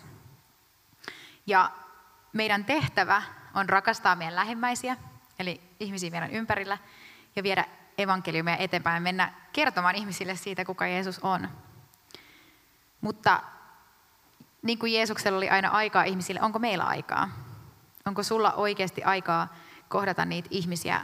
Ja 1.47 1.71
meidän 2.33 2.65
tehtävä 2.65 3.23
on 3.55 3.69
rakastaa 3.69 4.17
meidän 4.17 4.37
lähimmäisiä, 4.37 4.97
eli 5.39 5.61
ihmisiä 5.81 6.11
meidän 6.11 6.31
ympärillä, 6.31 6.79
ja 7.37 7.43
viedä 7.43 7.65
evankeliumia 7.99 8.57
eteenpäin 8.57 8.95
ja 8.95 9.01
mennä 9.01 9.33
kertomaan 9.53 9.95
ihmisille 9.95 10.37
siitä, 10.37 10.65
kuka 10.65 10.87
Jeesus 10.87 11.19
on. 11.19 11.49
Mutta 13.01 13.43
niin 14.62 14.78
kuin 14.78 14.92
Jeesuksella 14.92 15.37
oli 15.37 15.49
aina 15.49 15.69
aikaa 15.69 16.04
ihmisille, 16.04 16.40
onko 16.42 16.59
meillä 16.59 16.85
aikaa? 16.85 17.28
Onko 18.07 18.23
sulla 18.23 18.52
oikeasti 18.52 19.02
aikaa 19.02 19.54
kohdata 19.88 20.25
niitä 20.25 20.49
ihmisiä 20.50 21.00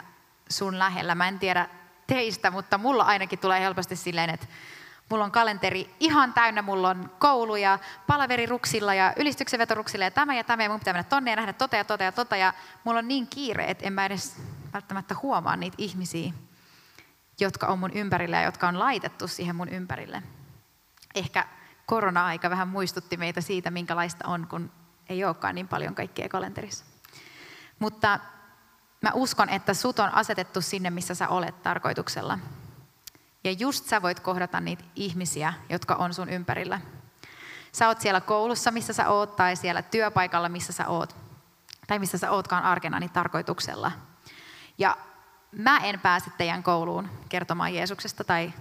sun 0.48 0.78
lähellä? 0.78 1.14
Mä 1.14 1.28
en 1.28 1.38
tiedä 1.38 1.68
teistä, 2.06 2.50
mutta 2.50 2.78
mulla 2.78 3.04
ainakin 3.04 3.38
tulee 3.38 3.60
helposti 3.60 3.96
silleen, 3.96 4.30
että 4.30 4.46
Mulla 5.10 5.24
on 5.24 5.30
kalenteri 5.30 5.94
ihan 6.00 6.32
täynnä, 6.32 6.62
mulla 6.62 6.88
on 6.88 7.10
kouluja, 7.18 7.78
palaveriruksilla 8.06 8.94
ja 8.94 9.12
ylistyksen 9.16 9.60
vetoruksilla 9.60 10.04
ja 10.04 10.10
tämä 10.10 10.34
ja 10.34 10.44
tämä 10.44 10.62
ja 10.62 10.68
mun 10.68 10.78
pitää 10.78 10.94
mennä 10.94 11.08
tonne 11.08 11.30
ja 11.30 11.36
nähdä 11.36 11.52
tota 11.52 11.76
ja 11.76 11.84
tota 11.84 12.04
ja 12.04 12.12
tota 12.12 12.36
ja 12.36 12.52
mulla 12.84 12.98
on 12.98 13.08
niin 13.08 13.26
kiire, 13.26 13.64
että 13.64 13.86
en 13.86 13.92
mä 13.92 14.06
edes 14.06 14.36
välttämättä 14.72 15.14
huomaa 15.22 15.56
niitä 15.56 15.74
ihmisiä, 15.78 16.32
jotka 17.40 17.66
on 17.66 17.78
mun 17.78 17.92
ympärillä 17.92 18.36
ja 18.36 18.42
jotka 18.42 18.68
on 18.68 18.78
laitettu 18.78 19.28
siihen 19.28 19.56
mun 19.56 19.68
ympärille. 19.68 20.22
Ehkä 21.14 21.46
korona-aika 21.88 22.50
vähän 22.50 22.68
muistutti 22.68 23.16
meitä 23.16 23.40
siitä, 23.40 23.71
minkälaista 23.71 24.28
on, 24.28 24.47
kun 24.47 24.71
ei 25.09 25.25
olekaan 25.25 25.54
niin 25.54 25.68
paljon 25.68 25.95
kaikkea 25.95 26.28
kalenterissa. 26.28 26.85
Mutta 27.78 28.18
mä 29.00 29.11
uskon, 29.14 29.49
että 29.49 29.75
sut 29.75 29.99
on 29.99 30.14
asetettu 30.14 30.61
sinne, 30.61 30.90
missä 30.90 31.14
sä 31.14 31.28
olet 31.28 31.62
tarkoituksella. 31.62 32.38
Ja 33.45 33.52
just 33.52 33.87
sä 33.87 34.02
voit 34.02 34.21
kohdata 34.21 34.61
niitä 34.61 34.85
ihmisiä, 34.97 35.54
jotka 35.68 35.95
on 35.95 36.14
sun 36.14 36.28
ympärillä. 36.28 36.80
Sä 37.73 37.88
oot 37.88 38.00
siellä 38.00 38.21
koulussa, 38.21 38.71
missä 38.71 38.92
sä 38.92 39.09
oot, 39.09 39.37
tai 39.37 39.57
siellä 39.57 39.83
työpaikalla, 39.83 40.49
missä 40.49 40.73
sä 40.73 40.88
oot. 40.88 41.16
tai 41.87 41.99
missä 41.99 42.18
sä 42.18 42.30
ootkaan 42.30 42.64
arkena, 42.64 43.00
niin 43.00 43.11
tarkoituksella. 43.11 43.92
Ja 44.78 44.97
mä 45.52 45.78
en 45.78 46.00
pääse 46.00 46.30
teidän 46.38 46.62
kouluun 46.62 47.11
kertomaan 47.28 47.75
Jeesuksesta 47.75 48.25
tai 48.25 48.52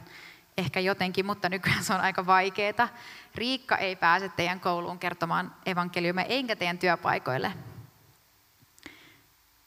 ehkä 0.57 0.79
jotenkin, 0.79 1.25
mutta 1.25 1.49
nykyään 1.49 1.83
se 1.83 1.93
on 1.93 2.01
aika 2.01 2.25
vaikeaa. 2.25 2.89
Riikka 3.35 3.77
ei 3.77 3.95
pääse 3.95 4.29
teidän 4.29 4.59
kouluun 4.59 4.99
kertomaan 4.99 5.55
evankeliumia, 5.65 6.25
enkä 6.25 6.55
teidän 6.55 6.77
työpaikoille. 6.77 7.53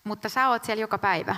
Mutta 0.05 0.29
sä 0.29 0.49
oot 0.49 0.65
siellä 0.65 0.81
joka 0.81 0.99
päivä. 0.99 1.37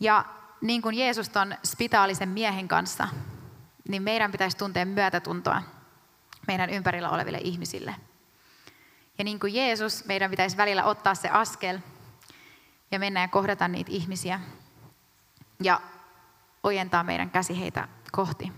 Ja 0.00 0.24
niin 0.60 0.82
kuin 0.82 0.98
Jeesus 0.98 1.36
on 1.36 1.54
spitaalisen 1.64 2.28
miehen 2.28 2.68
kanssa, 2.68 3.08
niin 3.88 4.02
meidän 4.02 4.32
pitäisi 4.32 4.56
tuntea 4.56 4.84
myötätuntoa 4.84 5.62
meidän 6.46 6.70
ympärillä 6.70 7.10
oleville 7.10 7.38
ihmisille. 7.42 7.94
Ja 9.18 9.24
niin 9.24 9.40
kuin 9.40 9.54
Jeesus, 9.54 10.04
meidän 10.04 10.30
pitäisi 10.30 10.56
välillä 10.56 10.84
ottaa 10.84 11.14
se 11.14 11.28
askel 11.28 11.78
ja 12.90 12.98
mennä 12.98 13.20
ja 13.20 13.28
kohdata 13.28 13.68
niitä 13.68 13.90
ihmisiä 13.92 14.40
ja 15.62 15.80
ojentaa 16.62 17.04
meidän 17.04 17.30
käsi 17.30 17.60
heitä 17.60 17.88
kohti. 18.12 18.52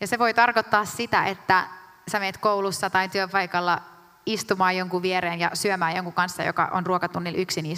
Ja 0.00 0.06
se 0.06 0.18
voi 0.18 0.34
tarkoittaa 0.34 0.84
sitä, 0.84 1.24
että 1.24 1.66
sä 2.08 2.18
meet 2.18 2.38
koulussa 2.38 2.90
tai 2.90 3.08
työpaikalla 3.08 3.82
istumaan 4.26 4.76
jonkun 4.76 5.02
viereen 5.02 5.40
ja 5.40 5.50
syömään 5.54 5.96
jonkun 5.96 6.14
kanssa, 6.14 6.42
joka 6.42 6.68
on 6.72 6.86
ruokatunnilla 6.86 7.38
yksin 7.38 7.76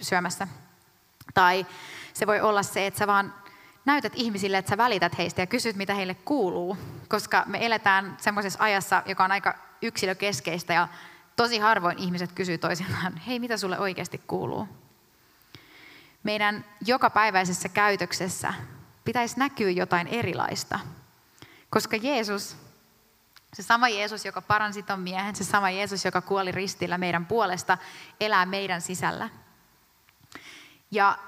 syömässä. 0.00 0.48
Tai 1.34 1.66
se 2.14 2.26
voi 2.26 2.40
olla 2.40 2.62
se, 2.62 2.86
että 2.86 2.98
sä 2.98 3.06
vaan 3.06 3.34
näytät 3.84 4.12
ihmisille, 4.16 4.58
että 4.58 4.70
sä 4.70 4.76
välität 4.76 5.18
heistä 5.18 5.42
ja 5.42 5.46
kysyt, 5.46 5.76
mitä 5.76 5.94
heille 5.94 6.14
kuuluu. 6.14 6.78
Koska 7.08 7.42
me 7.46 7.66
eletään 7.66 8.16
semmoisessa 8.20 8.64
ajassa, 8.64 9.02
joka 9.06 9.24
on 9.24 9.32
aika 9.32 9.54
yksilökeskeistä 9.82 10.74
ja 10.74 10.88
tosi 11.36 11.58
harvoin 11.58 11.98
ihmiset 11.98 12.32
kysyy 12.32 12.58
toisiltaan, 12.58 13.16
hei, 13.16 13.38
mitä 13.38 13.56
sulle 13.56 13.78
oikeasti 13.78 14.18
kuuluu? 14.26 14.68
Meidän 16.26 16.64
jokapäiväisessä 16.86 17.68
käytöksessä 17.68 18.54
pitäisi 19.04 19.38
näkyä 19.38 19.70
jotain 19.70 20.06
erilaista. 20.06 20.78
Koska 21.70 21.96
Jeesus, 21.96 22.56
se 23.54 23.62
sama 23.62 23.88
Jeesus, 23.88 24.24
joka 24.24 24.42
paransi 24.42 24.82
ton 24.82 25.00
miehen, 25.00 25.36
se 25.36 25.44
sama 25.44 25.70
Jeesus, 25.70 26.04
joka 26.04 26.20
kuoli 26.20 26.52
ristillä 26.52 26.98
meidän 26.98 27.26
puolesta, 27.26 27.78
elää 28.20 28.46
meidän 28.46 28.80
sisällä. 28.80 29.28
Ja 30.90 31.18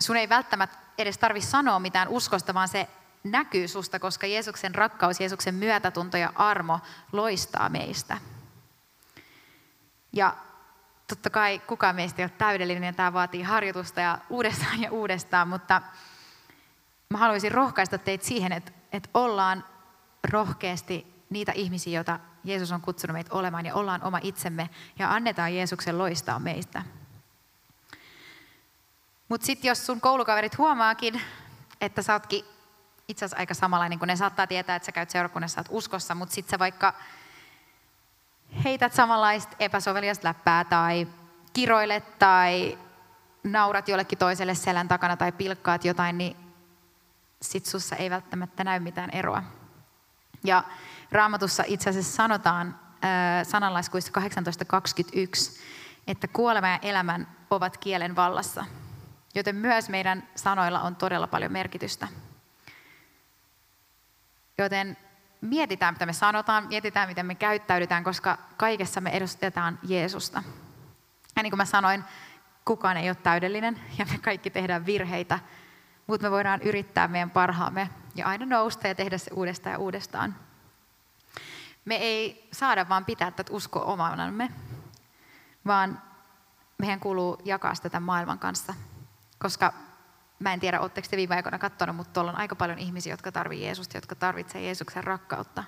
sun 0.00 0.16
ei 0.16 0.28
välttämättä 0.28 0.78
edes 0.98 1.18
tarvi 1.18 1.40
sanoa 1.40 1.78
mitään 1.78 2.08
uskosta, 2.08 2.54
vaan 2.54 2.68
se 2.68 2.88
näkyy 3.24 3.68
susta, 3.68 3.98
koska 3.98 4.26
Jeesuksen 4.26 4.74
rakkaus, 4.74 5.20
Jeesuksen 5.20 5.54
myötätunto 5.54 6.16
ja 6.16 6.32
armo 6.34 6.80
loistaa 7.12 7.68
meistä. 7.68 8.18
Ja 10.12 10.36
totta 11.08 11.30
kai 11.30 11.58
kukaan 11.58 11.96
meistä 11.96 12.22
ei 12.22 12.24
ole 12.24 12.32
täydellinen 12.38 12.94
tämä 12.94 13.12
vaatii 13.12 13.42
harjoitusta 13.42 14.00
ja 14.00 14.18
uudestaan 14.30 14.82
ja 14.82 14.90
uudestaan, 14.90 15.48
mutta 15.48 15.82
mä 17.10 17.18
haluaisin 17.18 17.52
rohkaista 17.52 17.98
teitä 17.98 18.26
siihen, 18.26 18.52
että, 18.52 18.72
että 18.92 19.08
ollaan 19.14 19.64
rohkeasti 20.30 21.24
niitä 21.30 21.52
ihmisiä, 21.52 21.98
joita 21.98 22.20
Jeesus 22.44 22.72
on 22.72 22.80
kutsunut 22.80 23.12
meitä 23.12 23.34
olemaan 23.34 23.66
ja 23.66 23.74
ollaan 23.74 24.02
oma 24.02 24.18
itsemme 24.22 24.70
ja 24.98 25.12
annetaan 25.12 25.54
Jeesuksen 25.54 25.98
loistaa 25.98 26.38
meistä. 26.38 26.82
Mutta 29.28 29.46
sitten 29.46 29.68
jos 29.68 29.86
sun 29.86 30.00
koulukaverit 30.00 30.58
huomaakin, 30.58 31.20
että 31.80 32.02
sä 32.02 32.12
ootkin 32.12 32.44
itse 33.08 33.24
asiassa 33.24 33.40
aika 33.40 33.54
samanlainen, 33.54 33.98
kun 33.98 34.08
ne 34.08 34.16
saattaa 34.16 34.46
tietää, 34.46 34.76
että 34.76 34.86
sä 34.86 34.92
käyt 34.92 35.10
seurakunnassa, 35.10 35.54
sä 35.54 35.60
oot 35.60 35.78
uskossa, 35.78 36.14
mutta 36.14 36.34
sitten 36.34 36.50
sä 36.50 36.58
vaikka 36.58 36.94
heität 38.64 38.92
samanlaista 38.92 39.56
epäsoveliasta 39.60 40.28
läppää 40.28 40.64
tai 40.64 41.06
kiroilet 41.52 42.18
tai 42.18 42.78
naurat 43.44 43.88
jollekin 43.88 44.18
toiselle 44.18 44.54
selän 44.54 44.88
takana 44.88 45.16
tai 45.16 45.32
pilkkaat 45.32 45.84
jotain, 45.84 46.18
niin 46.18 46.36
sit 47.42 47.66
sussa 47.66 47.96
ei 47.96 48.10
välttämättä 48.10 48.64
näy 48.64 48.80
mitään 48.80 49.10
eroa. 49.10 49.42
Ja 50.44 50.64
raamatussa 51.12 51.64
itse 51.66 51.90
asiassa 51.90 52.16
sanotaan 52.16 52.68
äh, 53.04 53.46
sananlaiskuissa 53.46 54.12
18.21, 54.20 55.60
että 56.06 56.28
kuolema 56.28 56.68
ja 56.68 56.78
elämän 56.82 57.28
ovat 57.50 57.78
kielen 57.78 58.16
vallassa. 58.16 58.64
Joten 59.34 59.56
myös 59.56 59.88
meidän 59.88 60.28
sanoilla 60.34 60.80
on 60.80 60.96
todella 60.96 61.26
paljon 61.26 61.52
merkitystä. 61.52 62.08
Joten 64.58 64.96
mietitään, 65.40 65.94
mitä 65.94 66.06
me 66.06 66.12
sanotaan, 66.12 66.66
mietitään, 66.66 67.08
miten 67.08 67.26
me 67.26 67.34
käyttäydytään, 67.34 68.04
koska 68.04 68.38
kaikessa 68.56 69.00
me 69.00 69.10
edustetaan 69.10 69.78
Jeesusta. 69.82 70.42
Ja 71.36 71.42
niin 71.42 71.50
kuin 71.50 71.58
mä 71.58 71.64
sanoin, 71.64 72.04
kukaan 72.64 72.96
ei 72.96 73.10
ole 73.10 73.16
täydellinen 73.22 73.80
ja 73.98 74.06
me 74.12 74.18
kaikki 74.18 74.50
tehdään 74.50 74.86
virheitä, 74.86 75.38
mutta 76.06 76.26
me 76.26 76.30
voidaan 76.30 76.62
yrittää 76.62 77.08
meidän 77.08 77.30
parhaamme 77.30 77.90
ja 78.14 78.26
aina 78.26 78.46
nousta 78.46 78.88
ja 78.88 78.94
tehdä 78.94 79.18
se 79.18 79.30
uudestaan 79.34 79.72
ja 79.72 79.78
uudestaan. 79.78 80.36
Me 81.84 81.94
ei 81.96 82.48
saada 82.52 82.88
vaan 82.88 83.04
pitää 83.04 83.30
tätä 83.30 83.52
uskoa 83.52 83.82
omanamme, 83.82 84.50
vaan 85.66 86.02
meidän 86.78 87.00
kuuluu 87.00 87.42
jakaa 87.44 87.74
sitä 87.74 88.00
maailman 88.00 88.38
kanssa 88.38 88.74
koska 89.38 89.72
mä 90.38 90.52
en 90.52 90.60
tiedä, 90.60 90.80
oletteko 90.80 91.08
te 91.10 91.16
viime 91.16 91.36
aikoina 91.36 91.58
katsonut, 91.58 91.96
mutta 91.96 92.12
tuolla 92.12 92.30
on 92.30 92.38
aika 92.38 92.56
paljon 92.56 92.78
ihmisiä, 92.78 93.12
jotka 93.12 93.32
tarvitsevat 93.32 93.66
Jeesusta, 93.66 93.96
jotka 93.96 94.14
tarvitsevat 94.14 94.64
Jeesuksen 94.64 95.04
rakkautta. 95.04 95.64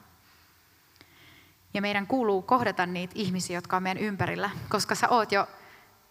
Ja 1.75 1.83
meidän 1.83 2.07
kuuluu 2.07 2.43
kohdata 2.43 2.87
niitä 2.87 3.13
ihmisiä, 3.17 3.57
jotka 3.57 3.77
on 3.77 3.83
meidän 3.83 4.03
ympärillä, 4.03 4.51
koska 4.69 4.95
sä 4.95 5.09
oot 5.09 5.33
jo 5.33 5.49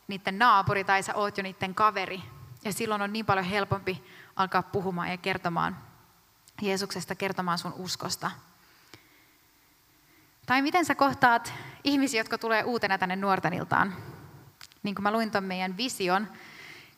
niiden 0.07 0.39
naapuri 0.39 0.83
tai 0.83 1.03
sä 1.03 1.15
oot 1.15 1.37
jo 1.37 1.43
niiden 1.43 1.75
kaveri. 1.75 2.21
Ja 2.63 2.73
silloin 2.73 3.01
on 3.01 3.13
niin 3.13 3.25
paljon 3.25 3.45
helpompi 3.45 4.03
alkaa 4.35 4.63
puhumaan 4.63 5.11
ja 5.11 5.17
kertomaan 5.17 5.77
Jeesuksesta, 6.61 7.15
kertomaan 7.15 7.57
sun 7.57 7.73
uskosta. 7.73 8.31
Tai 10.45 10.61
miten 10.61 10.85
sä 10.85 10.95
kohtaat 10.95 11.53
ihmisiä, 11.83 12.19
jotka 12.19 12.37
tulee 12.37 12.63
uutena 12.63 12.97
tänne 12.97 13.15
nuorten 13.15 13.53
iltaan. 13.53 13.95
Niin 14.83 14.95
kuin 14.95 15.03
mä 15.03 15.11
luin 15.11 15.31
ton 15.31 15.43
meidän 15.43 15.77
vision, 15.77 16.27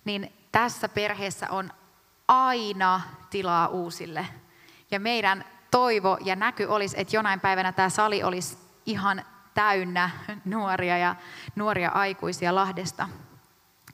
niin 0.06 0.34
tässä 0.52 0.90
perheessä 0.90 1.50
on 1.50 1.72
aina 2.28 3.02
tilaa 3.30 3.68
uusille. 3.68 4.28
Ja 4.92 5.00
meidän 5.00 5.46
toivo 5.72 6.18
ja 6.22 6.36
näky 6.36 6.66
olisi, 6.66 6.96
että 7.00 7.16
jonain 7.16 7.40
päivänä 7.40 7.72
tämä 7.72 7.90
sali 7.90 8.24
olisi 8.24 8.58
ihan 8.86 9.26
täynnä 9.54 10.10
nuoria 10.46 10.98
ja 10.98 11.16
nuoria 11.56 11.90
aikuisia 11.90 12.56
Lahdesta. 12.56 13.10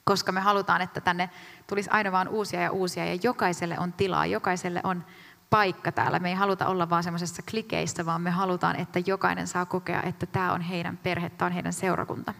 Koska 0.04 0.32
me 0.32 0.40
halutaan, 0.40 0.80
että 0.80 1.00
tänne 1.00 1.30
tulisi 1.66 1.90
aina 1.90 2.12
vaan 2.12 2.28
uusia 2.28 2.62
ja 2.62 2.70
uusia 2.70 3.04
ja 3.04 3.18
jokaiselle 3.22 3.78
on 3.78 3.92
tilaa, 3.92 4.26
jokaiselle 4.26 4.80
on 4.84 5.04
paikka 5.50 5.92
täällä. 5.92 6.18
Me 6.18 6.28
ei 6.28 6.34
haluta 6.34 6.66
olla 6.66 6.90
vaan 6.90 7.02
semmoisessa 7.02 7.42
klikeissä, 7.50 8.06
vaan 8.06 8.20
me 8.20 8.30
halutaan, 8.30 8.76
että 8.76 9.00
jokainen 9.06 9.46
saa 9.46 9.66
kokea, 9.66 10.02
että 10.02 10.26
tämä 10.26 10.52
on 10.52 10.60
heidän 10.60 10.96
perhe, 10.96 11.30
tämä 11.30 11.46
on 11.46 11.52
heidän 11.52 11.72
seurakunta. 11.72 12.34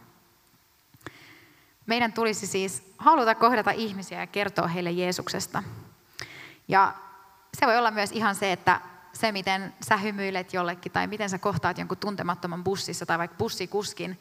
Meidän 1.89 2.13
tulisi 2.13 2.47
siis 2.47 2.93
haluta 2.97 3.35
kohdata 3.35 3.71
ihmisiä 3.71 4.19
ja 4.19 4.27
kertoa 4.27 4.67
heille 4.67 4.91
Jeesuksesta. 4.91 5.63
Ja 6.67 6.95
se 7.57 7.65
voi 7.65 7.77
olla 7.77 7.91
myös 7.91 8.11
ihan 8.11 8.35
se, 8.35 8.51
että 8.51 8.81
se 9.13 9.31
miten 9.31 9.73
sä 9.81 9.97
hymyilet 9.97 10.53
jollekin 10.53 10.91
tai 10.91 11.07
miten 11.07 11.29
sä 11.29 11.37
kohtaat 11.37 11.77
jonkun 11.77 11.97
tuntemattoman 11.97 12.63
bussissa 12.63 13.05
tai 13.05 13.17
vaikka 13.17 13.37
bussikuskin, 13.37 14.19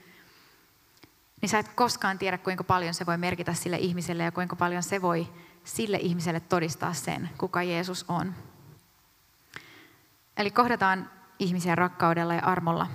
niin 1.40 1.48
sä 1.48 1.58
et 1.58 1.68
koskaan 1.68 2.18
tiedä, 2.18 2.38
kuinka 2.38 2.64
paljon 2.64 2.94
se 2.94 3.06
voi 3.06 3.16
merkitä 3.16 3.52
sille 3.52 3.76
ihmiselle 3.76 4.22
ja 4.22 4.32
kuinka 4.32 4.56
paljon 4.56 4.82
se 4.82 5.02
voi 5.02 5.28
sille 5.64 5.96
ihmiselle 5.96 6.40
todistaa 6.40 6.92
sen, 6.92 7.30
kuka 7.38 7.62
Jeesus 7.62 8.04
on. 8.08 8.34
Eli 10.36 10.50
kohdataan 10.50 11.10
ihmisiä 11.38 11.74
rakkaudella 11.74 12.34
ja 12.34 12.44
armolla, 12.44 12.86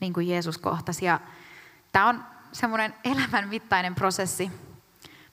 niin 0.00 0.12
kuin 0.12 0.28
Jeesus 0.28 0.58
kohtasi. 0.58 1.04
Ja 1.04 1.20
tämä 1.92 2.08
on 2.08 2.33
semmoinen 2.54 2.94
elämän 3.14 3.48
mittainen 3.48 3.94
prosessi. 3.94 4.50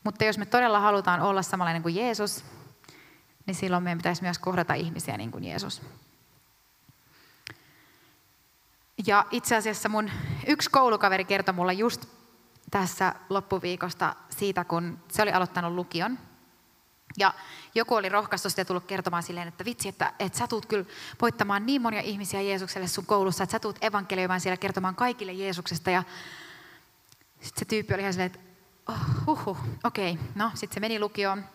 Mutta 0.03 0.23
jos 0.23 0.37
me 0.37 0.45
todella 0.45 0.79
halutaan 0.79 1.21
olla 1.21 1.41
samanlainen 1.41 1.83
kuin 1.83 1.95
Jeesus, 1.95 2.43
niin 3.45 3.55
silloin 3.55 3.83
meidän 3.83 3.97
pitäisi 3.97 4.21
myös 4.21 4.39
kohdata 4.39 4.73
ihmisiä 4.73 5.17
niin 5.17 5.31
kuin 5.31 5.43
Jeesus. 5.43 5.81
Ja 9.07 9.25
itse 9.31 9.55
asiassa 9.55 9.89
mun 9.89 10.11
yksi 10.47 10.69
koulukaveri 10.69 11.25
kertoi 11.25 11.53
mulle 11.53 11.73
just 11.73 12.05
tässä 12.71 13.15
loppuviikosta 13.29 14.15
siitä, 14.29 14.63
kun 14.63 14.99
se 15.11 15.21
oli 15.21 15.31
aloittanut 15.31 15.73
lukion. 15.73 16.19
Ja 17.17 17.33
joku 17.75 17.95
oli 17.95 18.09
rohkaistusta 18.09 18.61
ja 18.61 18.65
tullut 18.65 18.85
kertomaan 18.85 19.23
silleen, 19.23 19.47
että 19.47 19.65
vitsi, 19.65 19.89
että, 19.89 20.13
että 20.19 20.37
sä 20.37 20.47
tulet 20.47 20.65
kyllä 20.65 20.85
voittamaan 21.21 21.65
niin 21.65 21.81
monia 21.81 22.01
ihmisiä 22.01 22.41
Jeesukselle 22.41 22.87
sun 22.87 23.05
koulussa, 23.05 23.43
että 23.43 23.51
sä 23.51 23.59
tulet 23.59 23.83
evankelioimaan 23.83 24.41
siellä 24.41 24.57
kertomaan 24.57 24.95
kaikille 24.95 25.33
Jeesuksesta. 25.33 25.91
Ja 25.91 26.03
sitten 27.41 27.59
se 27.59 27.65
tyyppi 27.65 27.93
oli 27.93 28.01
ihan 28.01 28.13
silleen, 28.13 28.31
että 28.35 28.39
oh, 28.87 29.25
huhu, 29.25 29.57
okei, 29.83 30.11
okay. 30.11 30.25
no 30.35 30.51
sitten 30.53 30.73
se 30.73 30.79
meni 30.79 30.99
lukioon. 30.99 31.45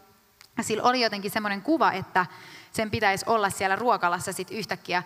Sillä 0.61 0.83
oli 0.83 1.01
jotenkin 1.01 1.31
semmoinen 1.31 1.63
kuva, 1.63 1.93
että 1.93 2.27
sen 2.73 2.91
pitäisi 2.91 3.25
olla 3.29 3.51
siellä 3.51 3.77
ruokalassa 3.77 4.33
sitten 4.33 4.57
yhtäkkiä 4.57 5.03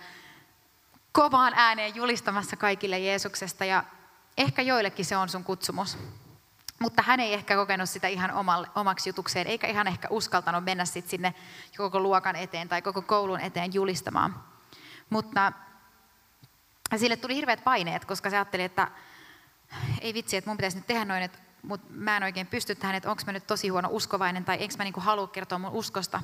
kovaan 1.12 1.52
ääneen 1.56 1.94
julistamassa 1.94 2.56
kaikille 2.56 2.98
Jeesuksesta. 2.98 3.64
Ja 3.64 3.84
Ehkä 4.38 4.62
joillekin 4.62 5.04
se 5.04 5.16
on 5.16 5.28
sun 5.28 5.44
kutsumus. 5.44 5.98
Mutta 6.78 7.02
hän 7.02 7.20
ei 7.20 7.34
ehkä 7.34 7.56
kokenut 7.56 7.88
sitä 7.88 8.08
ihan 8.08 8.32
omaksi 8.74 9.08
jutukseen, 9.08 9.46
eikä 9.46 9.66
ihan 9.66 9.86
ehkä 9.86 10.08
uskaltanut 10.10 10.64
mennä 10.64 10.84
sit 10.84 11.08
sinne 11.08 11.34
koko 11.76 12.00
luokan 12.00 12.36
eteen 12.36 12.68
tai 12.68 12.82
koko 12.82 13.02
koulun 13.02 13.40
eteen 13.40 13.74
julistamaan. 13.74 14.44
Mutta 15.10 15.52
sille 16.96 17.16
tuli 17.16 17.34
hirveät 17.34 17.64
paineet, 17.64 18.04
koska 18.04 18.30
se 18.30 18.36
ajatteli, 18.36 18.62
että 18.62 18.88
ei 20.00 20.14
vitsi, 20.14 20.36
että 20.36 20.50
mun 20.50 20.56
pitäisi 20.56 20.76
nyt 20.76 20.86
tehdä 20.86 21.04
noin, 21.04 21.30
mutta 21.62 21.86
mä 21.90 22.16
en 22.16 22.22
oikein 22.22 22.46
pysty 22.46 22.74
tähän, 22.74 22.96
että 22.96 23.10
onko 23.10 23.22
mä 23.26 23.32
nyt 23.32 23.46
tosi 23.46 23.68
huono 23.68 23.88
uskovainen 23.92 24.44
tai 24.44 24.56
eikö 24.56 24.74
mä 24.78 24.84
niinku 24.84 25.00
halua 25.00 25.28
kertoa 25.28 25.58
mun 25.58 25.70
uskosta. 25.70 26.22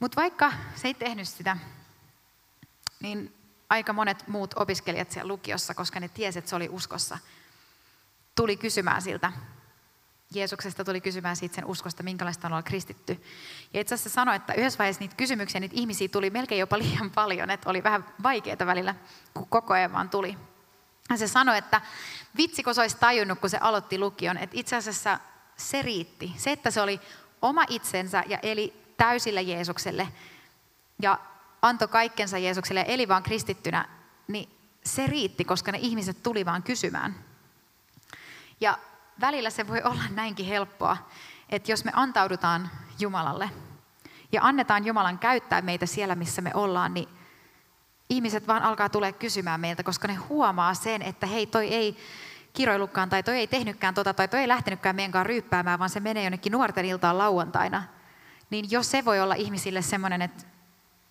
Mutta 0.00 0.20
vaikka 0.20 0.52
se 0.74 0.88
ei 0.88 0.94
tehnyt 0.94 1.28
sitä, 1.28 1.56
niin 3.00 3.34
aika 3.70 3.92
monet 3.92 4.28
muut 4.28 4.54
opiskelijat 4.56 5.10
siellä 5.10 5.28
lukiossa, 5.28 5.74
koska 5.74 6.00
ne 6.00 6.08
tiesivät, 6.08 6.42
että 6.42 6.50
se 6.50 6.56
oli 6.56 6.68
uskossa, 6.68 7.18
tuli 8.34 8.56
kysymään 8.56 9.02
siltä. 9.02 9.32
Jeesuksesta 10.34 10.84
tuli 10.84 11.00
kysymään 11.00 11.36
siitä 11.36 11.54
sen 11.54 11.64
uskosta, 11.64 12.02
minkälaista 12.02 12.48
on 12.48 12.52
olla 12.52 12.62
kristitty. 12.62 13.24
Ja 13.74 13.80
itse 13.80 13.94
asiassa 13.94 14.10
sanoi, 14.10 14.36
että 14.36 14.54
yhdessä 14.54 14.78
vaiheessa 14.78 15.00
niitä 15.00 15.16
kysymyksiä, 15.16 15.60
niitä 15.60 15.74
ihmisiä 15.78 16.08
tuli 16.08 16.30
melkein 16.30 16.58
jopa 16.58 16.78
liian 16.78 17.10
paljon, 17.10 17.50
että 17.50 17.70
oli 17.70 17.82
vähän 17.82 18.04
vaikeaa 18.22 18.66
välillä, 18.66 18.94
kun 19.34 19.48
koko 19.48 19.74
ajan 19.74 19.92
vaan 19.92 20.10
tuli. 20.10 20.38
Ja 21.10 21.16
se 21.16 21.28
sanoi, 21.28 21.58
että 21.58 21.80
vitsi, 22.36 22.62
kun 22.62 22.74
se 22.74 22.80
olisi 22.80 22.96
tajunnut, 23.00 23.38
kun 23.38 23.50
se 23.50 23.58
aloitti 23.60 23.98
lukion, 23.98 24.36
että 24.36 24.56
itse 24.58 24.76
asiassa 24.76 25.18
se 25.56 25.82
riitti. 25.82 26.34
Se, 26.36 26.52
että 26.52 26.70
se 26.70 26.80
oli 26.80 27.00
oma 27.42 27.64
itsensä 27.68 28.24
ja 28.26 28.38
eli 28.42 28.82
täysillä 28.96 29.40
Jeesukselle 29.40 30.08
ja 31.02 31.18
antoi 31.62 31.88
kaikkensa 31.88 32.38
Jeesukselle 32.38 32.80
ja 32.80 32.86
eli 32.86 33.08
vaan 33.08 33.22
kristittynä, 33.22 33.88
niin 34.28 34.58
se 34.84 35.06
riitti, 35.06 35.44
koska 35.44 35.72
ne 35.72 35.78
ihmiset 35.78 36.22
tuli 36.22 36.46
vaan 36.46 36.62
kysymään. 36.62 37.14
Ja 38.60 38.78
välillä 39.20 39.50
se 39.50 39.68
voi 39.68 39.82
olla 39.82 40.02
näinkin 40.10 40.46
helppoa, 40.46 40.96
että 41.48 41.72
jos 41.72 41.84
me 41.84 41.90
antaudutaan 41.94 42.70
Jumalalle 42.98 43.50
ja 44.32 44.40
annetaan 44.42 44.86
Jumalan 44.86 45.18
käyttää 45.18 45.60
meitä 45.62 45.86
siellä, 45.86 46.14
missä 46.14 46.42
me 46.42 46.50
ollaan, 46.54 46.94
niin 46.94 47.08
ihmiset 48.10 48.46
vaan 48.48 48.62
alkaa 48.62 48.88
tulee 48.88 49.12
kysymään 49.12 49.60
meiltä, 49.60 49.82
koska 49.82 50.08
ne 50.08 50.14
huomaa 50.14 50.74
sen, 50.74 51.02
että 51.02 51.26
hei, 51.26 51.46
toi 51.46 51.68
ei 51.68 51.96
kiroillutkaan 52.52 53.10
tai 53.10 53.22
toi 53.22 53.36
ei 53.36 53.46
tehnytkään 53.46 53.94
tota 53.94 54.14
tai 54.14 54.28
toi 54.28 54.40
ei 54.40 54.48
lähtenytkään 54.48 54.96
meidän 54.96 55.26
ryyppäämään, 55.26 55.78
vaan 55.78 55.90
se 55.90 56.00
menee 56.00 56.24
jonnekin 56.24 56.52
nuorten 56.52 56.84
iltaan 56.84 57.18
lauantaina. 57.18 57.82
Niin 58.50 58.70
jos 58.70 58.90
se 58.90 59.04
voi 59.04 59.20
olla 59.20 59.34
ihmisille 59.34 59.82
semmoinen, 59.82 60.22
että 60.22 60.44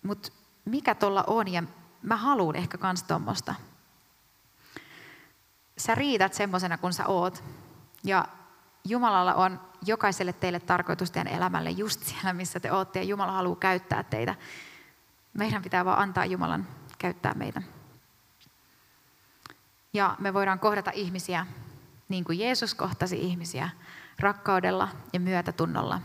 mut 0.02 0.32
mikä 0.64 0.94
tuolla 0.94 1.24
on 1.26 1.48
ja 1.48 1.62
mä 2.02 2.16
haluan 2.16 2.56
ehkä 2.56 2.78
kans 2.78 3.02
tuommoista. 3.02 3.54
Sä 5.78 5.94
riität 5.94 6.34
semmoisena 6.34 6.78
kuin 6.78 6.92
sä 6.92 7.06
oot. 7.06 7.44
Ja 8.04 8.24
Jumalalla 8.84 9.34
on 9.34 9.60
jokaiselle 9.86 10.32
teille 10.32 10.60
tarkoitus 10.60 11.10
teidän 11.10 11.32
elämälle 11.32 11.70
just 11.70 12.02
siellä, 12.02 12.32
missä 12.32 12.60
te 12.60 12.72
ootte 12.72 12.98
ja 12.98 13.04
Jumala 13.04 13.32
haluaa 13.32 13.56
käyttää 13.56 14.02
teitä. 14.02 14.34
Meidän 15.34 15.62
pitää 15.62 15.84
vaan 15.84 15.98
antaa 15.98 16.24
Jumalan 16.24 16.66
käyttää 17.02 17.34
meitä. 17.34 17.62
Ja 19.92 20.16
me 20.18 20.34
voidaan 20.34 20.58
kohdata 20.58 20.90
ihmisiä 20.94 21.46
niin 22.08 22.24
kuin 22.24 22.38
Jeesus 22.38 22.74
kohtasi 22.74 23.20
ihmisiä, 23.20 23.70
rakkaudella 24.18 24.88
ja 25.12 25.20
myötätunnolla. 25.20 26.00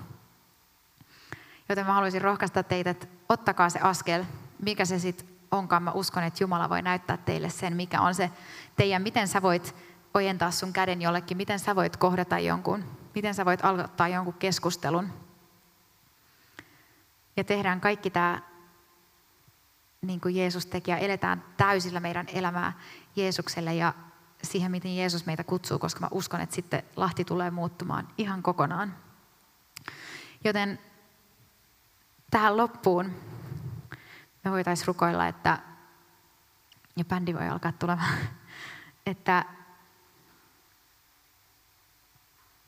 Joten 1.70 1.86
mä 1.86 1.94
haluaisin 1.94 2.22
rohkaista 2.22 2.64
teitä, 2.64 2.90
että 2.90 3.08
ottakaa 3.30 3.70
se 3.70 3.80
askel, 3.80 4.24
mikä 4.64 4.86
se 4.86 5.00
sitten 5.00 5.28
onkaan. 5.52 5.84
Mä 5.84 5.92
uskon, 5.92 6.24
että 6.24 6.44
Jumala 6.44 6.70
voi 6.70 6.82
näyttää 6.82 7.18
teille 7.18 7.50
sen, 7.50 7.76
mikä 7.76 8.02
on 8.02 8.16
se 8.16 8.32
teidän, 8.76 9.02
miten 9.02 9.28
sä 9.28 9.42
voit 9.42 9.76
ojentaa 10.14 10.52
sun 10.52 10.74
käden 10.74 11.02
jollekin, 11.02 11.38
miten 11.38 11.60
sä 11.60 11.76
voit 11.76 11.98
kohdata 11.98 12.40
jonkun, 12.40 12.84
miten 13.16 13.34
sä 13.34 13.46
voit 13.46 13.66
aloittaa 13.66 14.08
jonkun 14.08 14.34
keskustelun. 14.34 15.10
Ja 17.38 17.44
tehdään 17.44 17.82
kaikki 17.82 18.10
tämä 18.10 18.42
niin 20.08 20.22
kuin 20.22 20.36
Jeesus 20.36 20.66
teki 20.66 20.92
ja 20.92 20.98
eletään 20.98 21.44
täysillä 21.58 22.00
meidän 22.00 22.26
elämää 22.34 22.74
Jeesukselle 23.16 23.76
ja 23.76 23.94
siihen, 24.44 24.72
miten 24.72 24.98
Jeesus 24.98 25.26
meitä 25.26 25.44
kutsuu, 25.44 25.80
koska 25.80 26.00
mä 26.00 26.08
uskon, 26.12 26.42
että 26.42 26.56
sitten 26.56 26.84
Lahti 26.96 27.26
tulee 27.26 27.52
muuttumaan 27.52 28.08
ihan 28.18 28.44
kokonaan. 28.44 28.96
Joten 30.44 30.80
tähän 32.32 32.58
loppuun 32.58 33.12
me 34.44 34.52
voitaisiin 34.52 34.88
rukoilla, 34.88 35.28
että, 35.28 35.60
ja 36.96 37.06
bändi 37.06 37.34
voi 37.34 37.48
alkaa 37.48 37.72
tulemaan, 37.72 38.18
että 39.06 39.46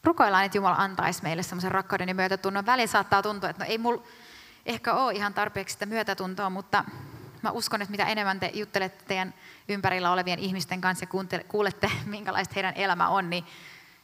rukoillaan, 0.04 0.46
että 0.46 0.58
Jumala 0.58 0.76
antaisi 0.76 1.24
meille 1.24 1.44
semmoisen 1.44 1.72
rakkauden 1.72 2.10
ja 2.10 2.16
myötätunnon. 2.16 2.66
Väliin 2.66 2.88
saattaa 2.88 3.22
tuntua, 3.22 3.50
että 3.50 3.64
no 3.64 3.70
ei 3.70 3.78
mulla 3.78 4.04
ehkä 4.66 4.94
ole 4.94 5.14
ihan 5.14 5.34
tarpeeksi 5.34 5.74
sitä 5.74 5.86
myötätuntoa, 5.86 6.50
mutta 6.50 6.84
mä 7.42 7.52
uskon, 7.52 7.82
että 7.82 7.92
mitä 7.92 8.06
enemmän 8.06 8.40
te 8.40 8.52
juttelette 8.54 9.06
teidän 9.06 9.34
ympärillä 9.68 10.12
olevien 10.12 10.40
ihmisten 10.40 10.82
kanssa 10.82 11.06
ja 11.06 11.44
kuulette, 11.48 11.92
minkälaista 12.06 12.54
heidän 12.56 12.76
elämä 12.76 13.10
on, 13.10 13.30
niin 13.30 13.46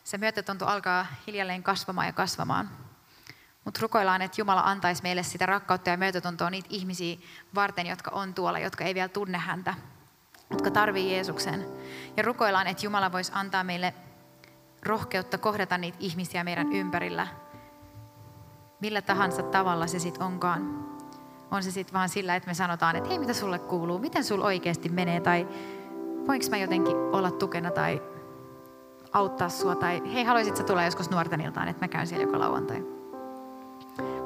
se 0.04 0.18
myötätunto 0.18 0.66
alkaa 0.66 1.06
hiljalleen 1.28 1.64
kasvamaan 1.64 2.08
ja 2.08 2.14
kasvamaan. 2.14 2.70
Mutta 3.66 3.80
rukoillaan, 3.82 4.22
että 4.22 4.42
Jumala 4.42 4.62
antaisi 4.62 5.04
meille 5.04 5.24
sitä 5.24 5.46
rakkautta 5.46 5.90
ja 5.90 5.98
myötätuntoa 5.98 6.50
niitä 6.50 6.68
ihmisiä 6.72 7.18
varten, 7.56 7.88
jotka 7.88 8.12
on 8.12 8.34
tuolla, 8.34 8.60
jotka 8.60 8.84
ei 8.84 8.96
vielä 8.96 9.10
tunne 9.10 9.38
häntä, 9.38 9.74
jotka 10.50 10.72
tarvii 10.72 11.14
Jeesuksen. 11.14 11.66
Ja 12.18 12.24
rukoillaan, 12.24 12.68
että 12.68 12.86
Jumala 12.86 13.12
voisi 13.12 13.32
antaa 13.36 13.64
meille 13.64 13.94
rohkeutta 14.84 15.38
kohdata 15.38 15.78
niitä 15.78 15.98
ihmisiä 16.02 16.44
meidän 16.44 16.74
ympärillä, 16.74 17.28
millä 18.80 19.02
tahansa 19.02 19.44
tavalla 19.44 19.88
se 19.88 20.00
sitten 20.00 20.24
onkaan. 20.24 20.95
On 21.52 21.64
se 21.64 21.72
sitten 21.72 21.94
vaan 21.94 22.10
sillä, 22.10 22.36
että 22.36 22.48
me 22.48 22.54
sanotaan, 22.54 22.96
että 22.96 23.10
hei, 23.10 23.20
mitä 23.20 23.34
sulle 23.34 23.60
kuuluu, 23.60 24.00
miten 24.00 24.24
sulla 24.24 24.46
oikeasti 24.46 24.90
menee, 24.90 25.20
tai 25.20 25.48
voinko 26.28 26.46
mä 26.50 26.58
jotenkin 26.58 26.98
olla 26.98 27.32
tukena 27.32 27.72
tai 27.72 28.02
auttaa 29.14 29.50
sua, 29.50 29.76
tai 29.76 30.14
hei, 30.14 30.24
haluaisitko 30.24 30.64
tulla 30.64 30.84
joskus 30.84 31.10
nuorten 31.10 31.42
iltaan, 31.42 31.68
että 31.68 31.86
mä 31.86 31.88
käyn 31.88 32.08
siellä 32.08 32.26
joka 32.26 32.40
lauantai. 32.40 32.84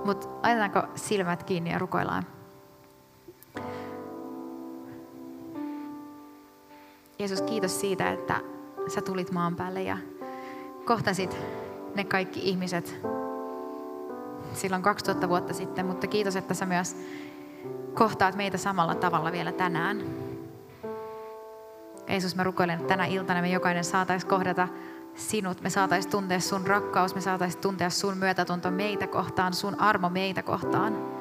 Mutta 0.06 0.28
laitetaanko 0.44 0.84
silmät 0.96 1.44
kiinni 1.44 1.72
ja 1.72 1.80
rukoillaan. 1.80 2.24
Jeesus, 7.20 7.42
kiitos 7.42 7.80
siitä, 7.80 8.12
että 8.12 8.42
sä 8.88 9.02
tulit 9.02 9.32
maan 9.32 9.56
päälle 9.56 9.84
ja 9.84 9.98
kohtasit 10.86 11.38
ne 11.96 12.04
kaikki 12.04 12.40
ihmiset 12.50 13.02
silloin 14.54 14.82
2000 14.82 15.30
vuotta 15.30 15.54
sitten, 15.54 15.86
mutta 15.86 16.08
kiitos, 16.08 16.36
että 16.36 16.54
sä 16.54 16.66
myös 16.66 16.96
kohtaat 17.94 18.36
meitä 18.36 18.58
samalla 18.58 18.96
tavalla 18.96 19.32
vielä 19.32 19.52
tänään. 19.52 20.02
Jeesus, 22.08 22.36
mä 22.36 22.44
rukoilen, 22.44 22.76
että 22.76 22.88
tänä 22.88 23.06
iltana 23.06 23.42
me 23.42 23.50
jokainen 23.50 23.84
saataisiin 23.84 24.30
kohdata 24.30 24.68
sinut, 25.16 25.62
me 25.62 25.70
saataisiin 25.70 26.12
tuntea 26.12 26.40
sun 26.40 26.68
rakkaus, 26.68 27.16
me 27.16 27.22
saataisiin 27.22 27.62
tuntea 27.62 27.90
sun 27.90 28.18
myötätunto 28.18 28.72
meitä 28.72 29.08
kohtaan, 29.08 29.54
sun 29.54 29.80
armo 29.80 30.10
meitä 30.10 30.44
kohtaan. 30.44 31.20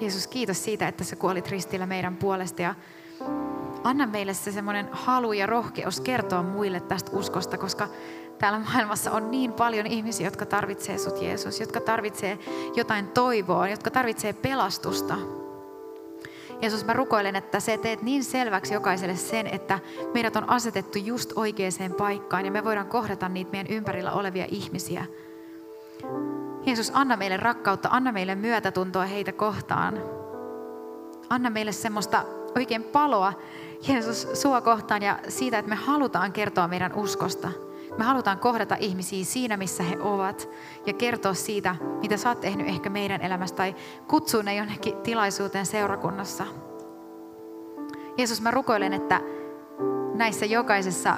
Jeesus, 0.00 0.26
kiitos 0.26 0.64
siitä, 0.64 0.88
että 0.88 1.04
sä 1.04 1.16
kuolit 1.16 1.48
ristillä 1.48 1.86
meidän 1.86 2.16
puolesta 2.16 2.62
ja 2.62 2.74
anna 3.84 4.06
meille 4.06 4.34
se 4.34 4.52
semmoinen 4.52 4.88
halu 4.92 5.32
ja 5.32 5.46
rohkeus 5.46 6.00
kertoa 6.00 6.42
muille 6.42 6.80
tästä 6.80 7.10
uskosta, 7.14 7.58
koska 7.58 7.88
täällä 8.38 8.58
maailmassa 8.58 9.10
on 9.10 9.30
niin 9.30 9.52
paljon 9.52 9.86
ihmisiä, 9.86 10.26
jotka 10.26 10.46
tarvitsee 10.46 10.98
sut 10.98 11.22
Jeesus, 11.22 11.60
jotka 11.60 11.80
tarvitsee 11.80 12.38
jotain 12.76 13.08
toivoa, 13.08 13.68
jotka 13.68 13.90
tarvitsee 13.90 14.32
pelastusta. 14.32 15.14
Jeesus, 16.62 16.84
mä 16.84 16.92
rukoilen, 16.92 17.36
että 17.36 17.60
se 17.60 17.78
teet 17.78 18.02
niin 18.02 18.24
selväksi 18.24 18.74
jokaiselle 18.74 19.16
sen, 19.16 19.46
että 19.46 19.78
meidät 20.14 20.36
on 20.36 20.50
asetettu 20.50 20.98
just 20.98 21.32
oikeaan 21.36 21.94
paikkaan 21.98 22.44
ja 22.44 22.52
me 22.52 22.64
voidaan 22.64 22.86
kohdata 22.86 23.28
niitä 23.28 23.50
meidän 23.50 23.76
ympärillä 23.76 24.12
olevia 24.12 24.46
ihmisiä. 24.50 25.04
Jeesus, 26.66 26.90
anna 26.94 27.16
meille 27.16 27.36
rakkautta, 27.36 27.88
anna 27.92 28.12
meille 28.12 28.34
myötätuntoa 28.34 29.04
heitä 29.04 29.32
kohtaan. 29.32 30.00
Anna 31.30 31.50
meille 31.50 31.72
semmoista 31.72 32.24
oikein 32.56 32.82
paloa, 32.82 33.32
Jeesus, 33.88 34.28
sua 34.32 34.60
kohtaan 34.60 35.02
ja 35.02 35.18
siitä, 35.28 35.58
että 35.58 35.68
me 35.68 35.74
halutaan 35.74 36.32
kertoa 36.32 36.68
meidän 36.68 36.94
uskosta. 36.94 37.48
Me 37.98 38.04
halutaan 38.04 38.38
kohdata 38.38 38.76
ihmisiä 38.80 39.24
siinä, 39.24 39.56
missä 39.56 39.82
he 39.82 39.98
ovat 40.00 40.48
ja 40.86 40.92
kertoa 40.92 41.34
siitä, 41.34 41.76
mitä 42.02 42.16
sä 42.16 42.28
oot 42.28 42.40
tehnyt 42.40 42.68
ehkä 42.68 42.90
meidän 42.90 43.20
elämästä 43.20 43.56
tai 43.56 43.74
kutsua 44.08 44.42
ne 44.42 44.54
jonnekin 44.54 44.96
tilaisuuteen 44.96 45.66
seurakunnassa. 45.66 46.44
Jeesus, 48.16 48.40
mä 48.40 48.50
rukoilen, 48.50 48.92
että 48.92 49.20
näissä 50.14 50.46
jokaisessa 50.46 51.16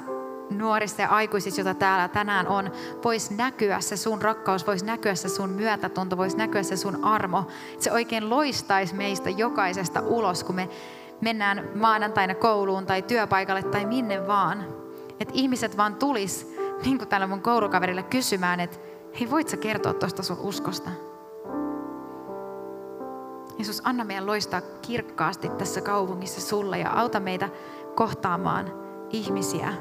nuorissa 0.51 1.03
ja 1.03 1.09
aikuisissa, 1.09 1.61
joita 1.61 1.75
täällä 1.75 2.09
tänään 2.09 2.49
on, 2.49 2.71
voisi 3.05 3.35
näkyä 3.35 3.81
se 3.81 3.97
sun 3.97 4.23
rakkaus, 4.23 4.67
voisi 4.67 4.85
näkyä 4.85 5.15
se 5.15 5.29
sun 5.29 5.51
myötätunto, 5.51 6.17
voisi 6.17 6.37
näkyä 6.37 6.63
se 6.63 6.77
sun 6.77 7.05
armo. 7.05 7.47
Se 7.79 7.93
oikein 7.93 8.31
loistaisi 8.31 8.95
meistä 8.95 9.31
jokaisesta 9.31 10.01
ulos, 10.01 10.45
kun 10.45 10.55
me 10.55 10.69
mennään 11.21 11.69
maanantaina 11.75 12.35
kouluun 12.35 12.87
tai 12.87 13.03
työpaikalle 13.03 13.63
tai 13.63 13.87
minne 13.87 14.27
vaan. 14.27 14.65
Että 15.21 15.35
ihmiset 15.37 15.77
vaan 15.77 15.95
tulis, 15.95 16.54
niin 16.85 16.99
kuin 16.99 17.09
täällä 17.09 17.27
mun 17.27 17.43
koulukaverille 17.43 18.03
kysymään, 18.03 18.61
että 18.61 18.79
hei 19.21 19.31
voit 19.31 19.49
sä 19.49 19.57
kertoa 19.57 19.95
tuosta 19.95 20.23
sun 20.23 20.39
uskosta? 20.41 20.91
Jeesus, 23.59 23.83
anna 23.85 24.05
meidän 24.05 24.27
loistaa 24.27 24.61
kirkkaasti 24.61 25.49
tässä 25.49 25.81
kaupungissa 25.81 26.41
sulle 26.41 26.79
ja 26.79 26.91
auta 26.91 27.21
meitä 27.21 27.49
kohtaamaan 27.95 28.73
ihmisiä. 29.11 29.75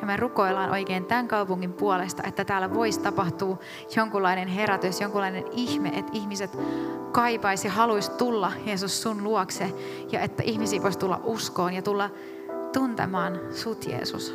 Ja 0.00 0.06
me 0.06 0.16
rukoillaan 0.16 0.70
oikein 0.70 1.04
tämän 1.04 1.28
kaupungin 1.28 1.72
puolesta, 1.72 2.22
että 2.26 2.44
täällä 2.44 2.74
voisi 2.74 3.00
tapahtua 3.00 3.58
jonkunlainen 3.96 4.48
herätys, 4.48 5.00
jonkunlainen 5.00 5.44
ihme, 5.52 5.88
että 5.88 6.12
ihmiset 6.14 6.58
kaipaisi 7.12 7.68
haluaisi 7.68 8.10
tulla 8.10 8.52
Jeesus 8.66 9.02
sun 9.02 9.24
luokse 9.24 9.74
ja 10.12 10.20
että 10.20 10.42
ihmisiä 10.42 10.82
voisi 10.82 10.98
tulla 10.98 11.20
uskoon 11.24 11.74
ja 11.74 11.82
tulla 11.82 12.10
tuntemaan 12.72 13.40
sut 13.50 13.86
Jeesus. 13.86 14.34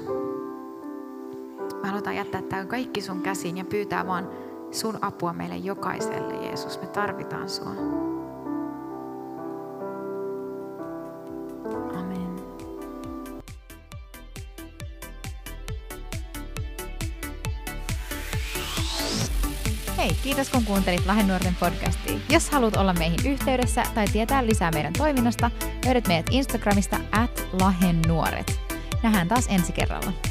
Me 1.82 1.90
halutaan 1.90 2.16
jättää 2.16 2.42
tämä 2.42 2.66
kaikki 2.66 3.02
sun 3.02 3.22
käsiin 3.22 3.58
ja 3.58 3.66
pyytää 3.66 4.08
vaan 4.08 4.30
sun 4.72 5.00
apua 5.02 5.34
meille 5.34 5.58
jokaiselle, 5.58 6.46
Jeesus. 6.46 6.82
Me 6.82 6.88
tarvitaan 6.88 7.50
sua. 7.50 7.76
Hei, 19.98 20.12
kiitos 20.24 20.50
kun 20.50 20.66
kuuntelit 20.66 21.06
Lahden 21.06 21.28
nuorten 21.28 21.56
podcastia. 21.60 22.20
Jos 22.30 22.50
haluat 22.50 22.76
olla 22.76 22.94
meihin 22.94 23.20
yhteydessä 23.26 23.84
tai 23.96 24.06
tietää 24.08 24.46
lisää 24.46 24.72
meidän 24.72 24.94
toiminnasta, 24.94 25.52
löydät 25.86 26.08
meidät 26.08 26.26
Instagramista 26.32 26.98
at 27.12 27.48
Lahen 27.62 28.02
nuoret. 28.08 28.60
Nähdään 29.04 29.28
taas 29.28 29.48
ensi 29.48 29.74
kerralla. 29.74 30.29